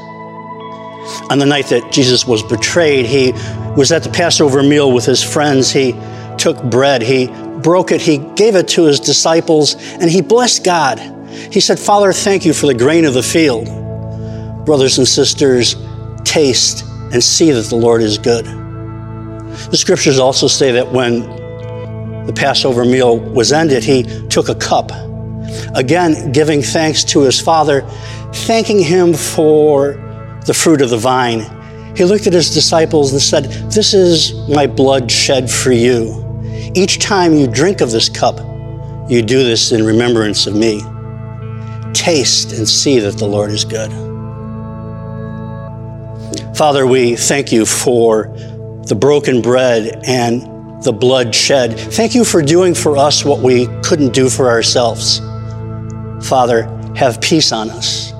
On 1.29 1.39
the 1.39 1.45
night 1.45 1.67
that 1.67 1.91
Jesus 1.91 2.25
was 2.25 2.41
betrayed, 2.41 3.05
he 3.05 3.33
was 3.75 3.91
at 3.91 4.03
the 4.03 4.09
Passover 4.09 4.63
meal 4.63 4.91
with 4.91 5.05
his 5.05 5.21
friends. 5.21 5.71
He 5.71 5.93
took 6.37 6.61
bread, 6.63 7.01
he 7.01 7.27
broke 7.65 7.91
it, 7.91 7.99
he 7.99 8.19
gave 8.35 8.53
it 8.53 8.67
to 8.67 8.83
his 8.83 8.99
disciples, 8.99 9.73
and 9.93 10.07
he 10.07 10.21
blessed 10.21 10.63
God. 10.63 10.99
He 11.51 11.59
said, 11.59 11.79
Father, 11.79 12.13
thank 12.13 12.45
you 12.45 12.53
for 12.53 12.67
the 12.67 12.75
grain 12.75 13.05
of 13.05 13.15
the 13.15 13.23
field. 13.23 13.65
Brothers 14.67 14.99
and 14.99 15.07
sisters, 15.07 15.75
taste 16.23 16.85
and 17.11 17.23
see 17.23 17.49
that 17.49 17.65
the 17.65 17.75
Lord 17.75 18.03
is 18.03 18.19
good. 18.19 18.45
The 18.45 19.77
scriptures 19.77 20.19
also 20.19 20.47
say 20.47 20.73
that 20.73 20.91
when 20.91 21.21
the 22.27 22.33
Passover 22.33 22.85
meal 22.85 23.17
was 23.17 23.51
ended, 23.51 23.83
he 23.83 24.03
took 24.27 24.47
a 24.47 24.55
cup, 24.55 24.91
again 25.73 26.31
giving 26.31 26.61
thanks 26.61 27.03
to 27.05 27.21
his 27.21 27.41
Father, 27.41 27.81
thanking 28.45 28.79
him 28.79 29.15
for 29.15 29.93
the 30.45 30.53
fruit 30.53 30.81
of 30.81 30.91
the 30.91 30.97
vine. 30.97 31.39
He 31.97 32.03
looked 32.03 32.27
at 32.27 32.33
his 32.33 32.53
disciples 32.53 33.11
and 33.11 33.19
said, 33.19 33.45
This 33.71 33.95
is 33.95 34.35
my 34.49 34.67
blood 34.67 35.09
shed 35.09 35.49
for 35.49 35.71
you. 35.71 36.24
Each 36.75 36.99
time 36.99 37.33
you 37.33 37.47
drink 37.47 37.79
of 37.79 37.91
this 37.91 38.09
cup, 38.09 38.37
you 39.09 39.21
do 39.21 39.45
this 39.45 39.71
in 39.71 39.85
remembrance 39.85 40.45
of 40.45 40.55
me. 40.55 40.81
Taste 41.93 42.51
and 42.51 42.67
see 42.67 42.99
that 42.99 43.17
the 43.17 43.25
Lord 43.25 43.49
is 43.49 43.63
good. 43.63 43.91
Father, 46.53 46.85
we 46.85 47.15
thank 47.15 47.53
you 47.53 47.65
for 47.65 48.27
the 48.87 48.95
broken 48.95 49.41
bread 49.41 50.01
and 50.05 50.83
the 50.83 50.91
blood 50.91 51.33
shed. 51.33 51.79
Thank 51.79 52.13
you 52.13 52.25
for 52.25 52.41
doing 52.41 52.75
for 52.75 52.97
us 52.97 53.23
what 53.23 53.39
we 53.39 53.67
couldn't 53.81 54.13
do 54.13 54.29
for 54.29 54.49
ourselves. 54.49 55.19
Father, 56.27 56.63
have 56.97 57.21
peace 57.21 57.53
on 57.53 57.69
us. 57.69 58.11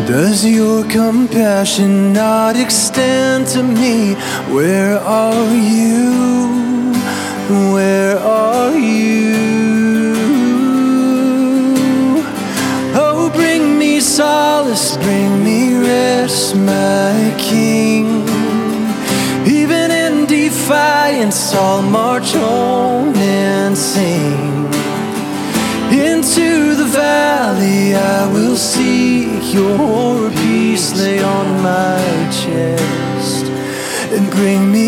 Does 0.06 0.46
your 0.46 0.82
compassion 0.88 2.14
not 2.14 2.56
extend 2.56 3.48
to 3.48 3.62
me? 3.62 4.14
Where 4.54 4.98
are 4.98 5.54
you? 5.54 6.94
Where 7.74 8.16
are 8.18 8.74
you? 8.78 9.55
Solace, 14.06 14.96
bring 14.98 15.42
me 15.42 15.76
rest, 15.76 16.54
my 16.54 17.34
King. 17.38 18.06
Even 19.46 19.90
in 19.90 20.26
defiance, 20.26 21.52
I'll 21.54 21.82
march 21.82 22.34
on 22.36 23.14
and 23.16 23.76
sing. 23.76 24.66
Into 25.90 26.74
the 26.80 26.88
valley, 27.04 27.94
I 27.94 28.32
will 28.32 28.56
seek 28.56 29.42
your 29.52 30.30
peace, 30.30 30.86
lay 31.00 31.20
on 31.22 31.46
my 31.62 32.02
chest, 32.40 33.44
and 34.14 34.24
bring 34.30 34.70
me 34.70 34.85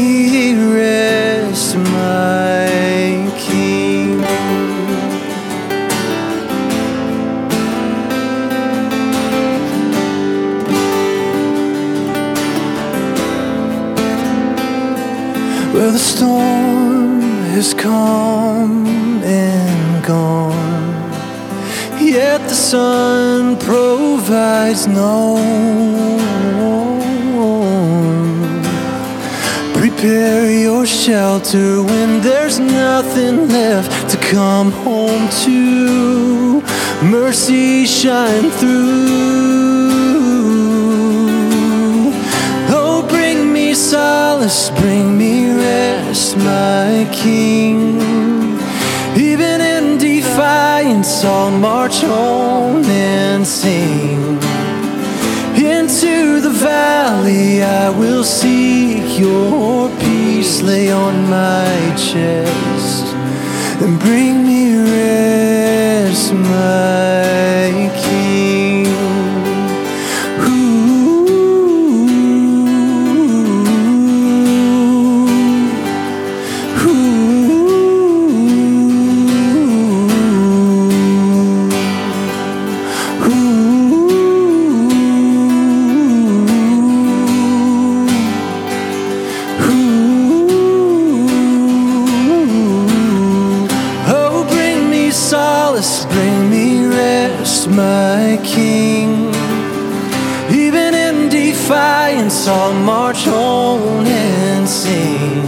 no. 24.95 25.39
Prepare 29.75 30.51
your 30.51 30.87
shelter 30.87 31.83
when 31.83 32.21
there's 32.21 32.59
nothing 32.59 33.49
left 33.49 34.11
to 34.11 34.17
come 34.17 34.71
home 34.71 35.29
to. 35.45 36.63
Mercy 37.03 37.85
shine 37.85 38.51
through. 38.51 39.09
Oh, 42.71 43.07
bring 43.09 43.53
me 43.53 43.75
solace, 43.75 44.71
bring 44.81 45.17
me 45.17 45.53
rest, 45.55 46.37
my 46.37 47.09
King. 47.13 47.99
Even 49.17 49.61
in 49.61 49.99
defiance, 49.99 51.25
I'll 51.25 51.51
march 51.51 52.05
on 52.05 52.85
and 52.85 53.47
sing. 53.47 54.48
Into 56.01 56.41
the 56.41 56.51
valley, 56.51 57.61
I 57.61 57.91
will 57.91 58.23
seek 58.23 59.19
your 59.19 59.91
peace, 59.99 60.63
lay 60.63 60.93
on 60.93 61.29
my 61.29 61.93
chest, 61.97 63.05
and 63.83 63.99
bring 63.99 64.47
me 64.47 64.77
rest, 64.77 66.33
my 66.33 67.88
I'll 102.47 102.73
march 102.73 103.27
on 103.27 104.07
and 104.07 104.69
sing. 104.69 105.43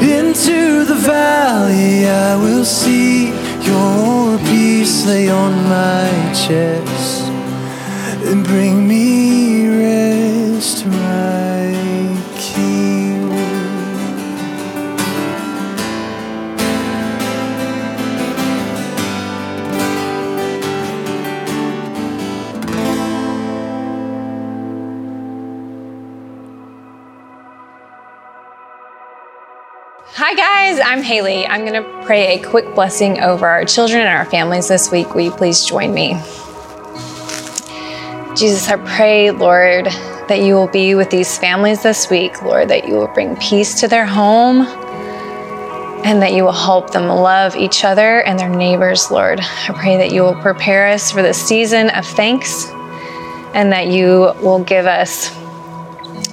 Into 0.00 0.84
the 0.84 0.94
valley, 0.94 2.08
I 2.08 2.36
will 2.36 2.64
see 2.64 3.28
your 3.62 4.38
peace 4.50 5.06
lay 5.06 5.28
on 5.28 5.52
my 5.64 6.08
chest 6.32 7.28
and 8.28 8.44
bring 8.44 8.88
me 8.88 9.39
I'm 30.90 31.04
Haley. 31.04 31.46
I'm 31.46 31.64
going 31.64 31.80
to 31.80 32.04
pray 32.04 32.36
a 32.36 32.42
quick 32.44 32.74
blessing 32.74 33.20
over 33.20 33.46
our 33.46 33.64
children 33.64 34.00
and 34.00 34.08
our 34.08 34.24
families 34.24 34.66
this 34.66 34.90
week. 34.90 35.14
Will 35.14 35.20
you 35.20 35.30
please 35.30 35.64
join 35.64 35.94
me? 35.94 36.14
Jesus, 38.34 38.68
I 38.68 38.74
pray, 38.96 39.30
Lord, 39.30 39.84
that 39.84 40.40
you 40.42 40.54
will 40.54 40.66
be 40.66 40.96
with 40.96 41.08
these 41.10 41.38
families 41.38 41.84
this 41.84 42.10
week, 42.10 42.42
Lord, 42.42 42.70
that 42.70 42.88
you 42.88 42.94
will 42.94 43.06
bring 43.06 43.36
peace 43.36 43.78
to 43.78 43.86
their 43.86 44.04
home 44.04 44.62
and 46.04 46.20
that 46.22 46.32
you 46.32 46.42
will 46.42 46.50
help 46.50 46.90
them 46.90 47.06
love 47.06 47.54
each 47.54 47.84
other 47.84 48.22
and 48.22 48.36
their 48.36 48.50
neighbors, 48.50 49.12
Lord. 49.12 49.38
I 49.40 49.72
pray 49.72 49.96
that 49.96 50.10
you 50.10 50.22
will 50.22 50.42
prepare 50.42 50.88
us 50.88 51.12
for 51.12 51.22
the 51.22 51.32
season 51.32 51.90
of 51.90 52.04
thanks 52.04 52.66
and 53.54 53.70
that 53.70 53.86
you 53.86 54.32
will 54.42 54.64
give 54.64 54.86
us 54.86 55.30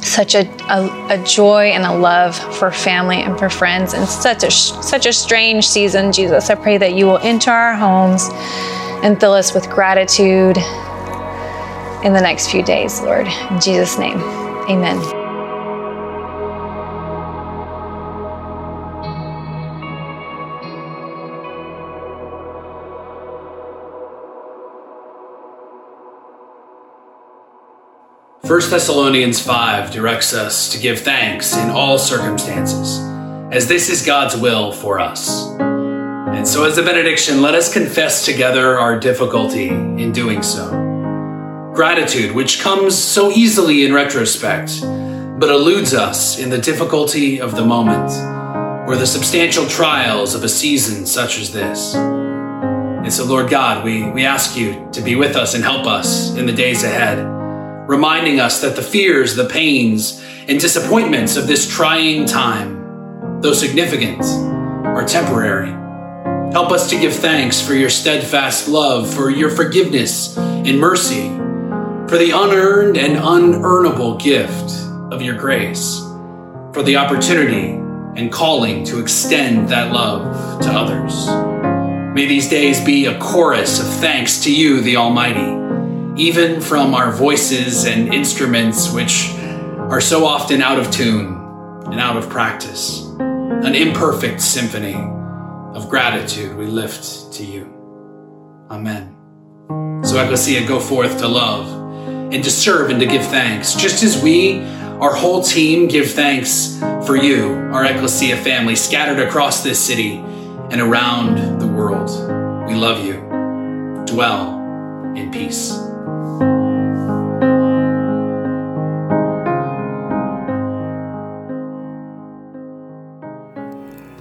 such 0.07 0.35
a, 0.35 0.47
a, 0.69 1.19
a, 1.19 1.23
joy 1.23 1.67
and 1.67 1.83
a 1.83 1.97
love 1.97 2.35
for 2.57 2.71
family 2.71 3.17
and 3.17 3.37
for 3.37 3.49
friends 3.49 3.93
in 3.93 4.05
such 4.07 4.43
a 4.43 4.51
such 4.51 5.05
a 5.05 5.13
strange 5.13 5.67
season 5.67 6.11
jesus. 6.11 6.49
I 6.49 6.55
pray 6.55 6.77
that 6.77 6.93
you 6.95 7.05
will 7.05 7.19
enter 7.19 7.51
our 7.51 7.75
homes 7.75 8.29
and 9.03 9.19
fill 9.19 9.33
us 9.33 9.53
with 9.53 9.69
gratitude 9.69 10.57
in 12.05 12.13
the 12.13 12.21
next 12.21 12.49
few 12.49 12.63
days 12.63 13.01
lord. 13.01 13.27
In 13.27 13.59
jesus 13.59 13.97
name 13.97 14.19
amen 14.69 15.26
First 28.47 28.71
Thessalonians 28.71 29.41
5 29.41 29.91
directs 29.91 30.33
us 30.33 30.69
to 30.69 30.79
give 30.79 31.01
thanks 31.01 31.53
in 31.57 31.69
all 31.69 31.97
circumstances, 31.97 32.97
as 33.53 33.67
this 33.67 33.89
is 33.89 34.05
God's 34.05 34.37
will 34.37 34.71
for 34.71 35.01
us. 35.01 35.49
And 35.59 36.47
so, 36.47 36.63
as 36.63 36.77
a 36.77 36.81
benediction, 36.81 37.41
let 37.41 37.55
us 37.55 37.73
confess 37.73 38.23
together 38.23 38.79
our 38.79 38.97
difficulty 38.97 39.67
in 39.67 40.13
doing 40.13 40.41
so. 40.41 40.69
Gratitude, 41.75 42.33
which 42.33 42.61
comes 42.61 42.97
so 42.97 43.31
easily 43.31 43.83
in 43.83 43.93
retrospect, 43.93 44.79
but 44.81 45.49
eludes 45.49 45.93
us 45.93 46.39
in 46.39 46.49
the 46.49 46.57
difficulty 46.57 47.41
of 47.41 47.53
the 47.53 47.65
moment 47.65 48.09
or 48.87 48.95
the 48.95 49.05
substantial 49.05 49.67
trials 49.67 50.33
of 50.33 50.45
a 50.45 50.49
season 50.49 51.05
such 51.05 51.37
as 51.37 51.51
this. 51.51 51.95
And 51.95 53.11
so, 53.11 53.25
Lord 53.25 53.49
God, 53.49 53.83
we, 53.83 54.09
we 54.09 54.23
ask 54.23 54.55
you 54.55 54.87
to 54.93 55.01
be 55.01 55.17
with 55.17 55.35
us 55.35 55.53
and 55.53 55.65
help 55.65 55.85
us 55.85 56.33
in 56.37 56.45
the 56.45 56.53
days 56.53 56.85
ahead 56.85 57.36
reminding 57.87 58.39
us 58.39 58.61
that 58.61 58.75
the 58.75 58.81
fears, 58.81 59.35
the 59.35 59.45
pains, 59.45 60.21
and 60.47 60.59
disappointments 60.59 61.37
of 61.37 61.47
this 61.47 61.73
trying 61.73 62.25
time, 62.25 63.41
though 63.41 63.53
significant, 63.53 64.21
are 64.23 65.05
temporary. 65.05 65.71
Help 66.51 66.71
us 66.71 66.89
to 66.89 66.99
give 66.99 67.13
thanks 67.13 67.65
for 67.65 67.73
your 67.73 67.89
steadfast 67.89 68.67
love, 68.67 69.13
for 69.13 69.29
your 69.29 69.49
forgiveness 69.49 70.37
and 70.37 70.79
mercy, 70.79 71.29
for 72.09 72.17
the 72.17 72.31
unearned 72.33 72.97
and 72.97 73.15
unearnable 73.15 74.19
gift 74.21 74.71
of 75.13 75.21
your 75.21 75.35
grace, 75.35 75.99
for 76.73 76.83
the 76.83 76.97
opportunity 76.97 77.71
and 78.19 78.31
calling 78.31 78.83
to 78.83 78.99
extend 78.99 79.69
that 79.69 79.93
love 79.93 80.61
to 80.61 80.69
others. 80.69 81.27
May 82.13 82.25
these 82.25 82.49
days 82.49 82.83
be 82.83 83.05
a 83.05 83.17
chorus 83.19 83.79
of 83.79 83.87
thanks 84.01 84.43
to 84.43 84.53
you, 84.53 84.81
the 84.81 84.97
Almighty 84.97 85.66
even 86.17 86.59
from 86.59 86.93
our 86.93 87.11
voices 87.11 87.85
and 87.85 88.13
instruments, 88.13 88.91
which 88.91 89.29
are 89.89 90.01
so 90.01 90.25
often 90.25 90.61
out 90.61 90.79
of 90.79 90.89
tune 90.91 91.35
and 91.85 91.99
out 91.99 92.17
of 92.17 92.29
practice. 92.29 93.05
An 93.19 93.75
imperfect 93.75 94.41
symphony 94.41 94.95
of 95.73 95.89
gratitude 95.89 96.57
we 96.57 96.65
lift 96.65 97.31
to 97.33 97.45
you. 97.45 97.73
Amen. 98.69 99.13
So, 100.03 100.21
Ecclesia, 100.21 100.67
go 100.67 100.79
forth 100.79 101.19
to 101.19 101.27
love 101.27 101.71
and 102.33 102.43
to 102.43 102.51
serve 102.51 102.89
and 102.89 102.99
to 102.99 103.05
give 103.05 103.25
thanks, 103.25 103.75
just 103.75 104.03
as 104.03 104.21
we, 104.21 104.59
our 104.99 105.13
whole 105.13 105.41
team, 105.41 105.87
give 105.87 106.11
thanks 106.11 106.77
for 107.05 107.15
you, 107.15 107.53
our 107.73 107.85
Ecclesia 107.85 108.37
family, 108.37 108.75
scattered 108.75 109.19
across 109.19 109.63
this 109.63 109.79
city 109.79 110.17
and 110.17 110.81
around 110.81 111.59
the 111.59 111.67
world. 111.67 112.09
We 112.67 112.75
love 112.75 113.05
you. 113.05 113.15
Dwell 114.05 114.57
in 115.15 115.31
peace. 115.31 115.86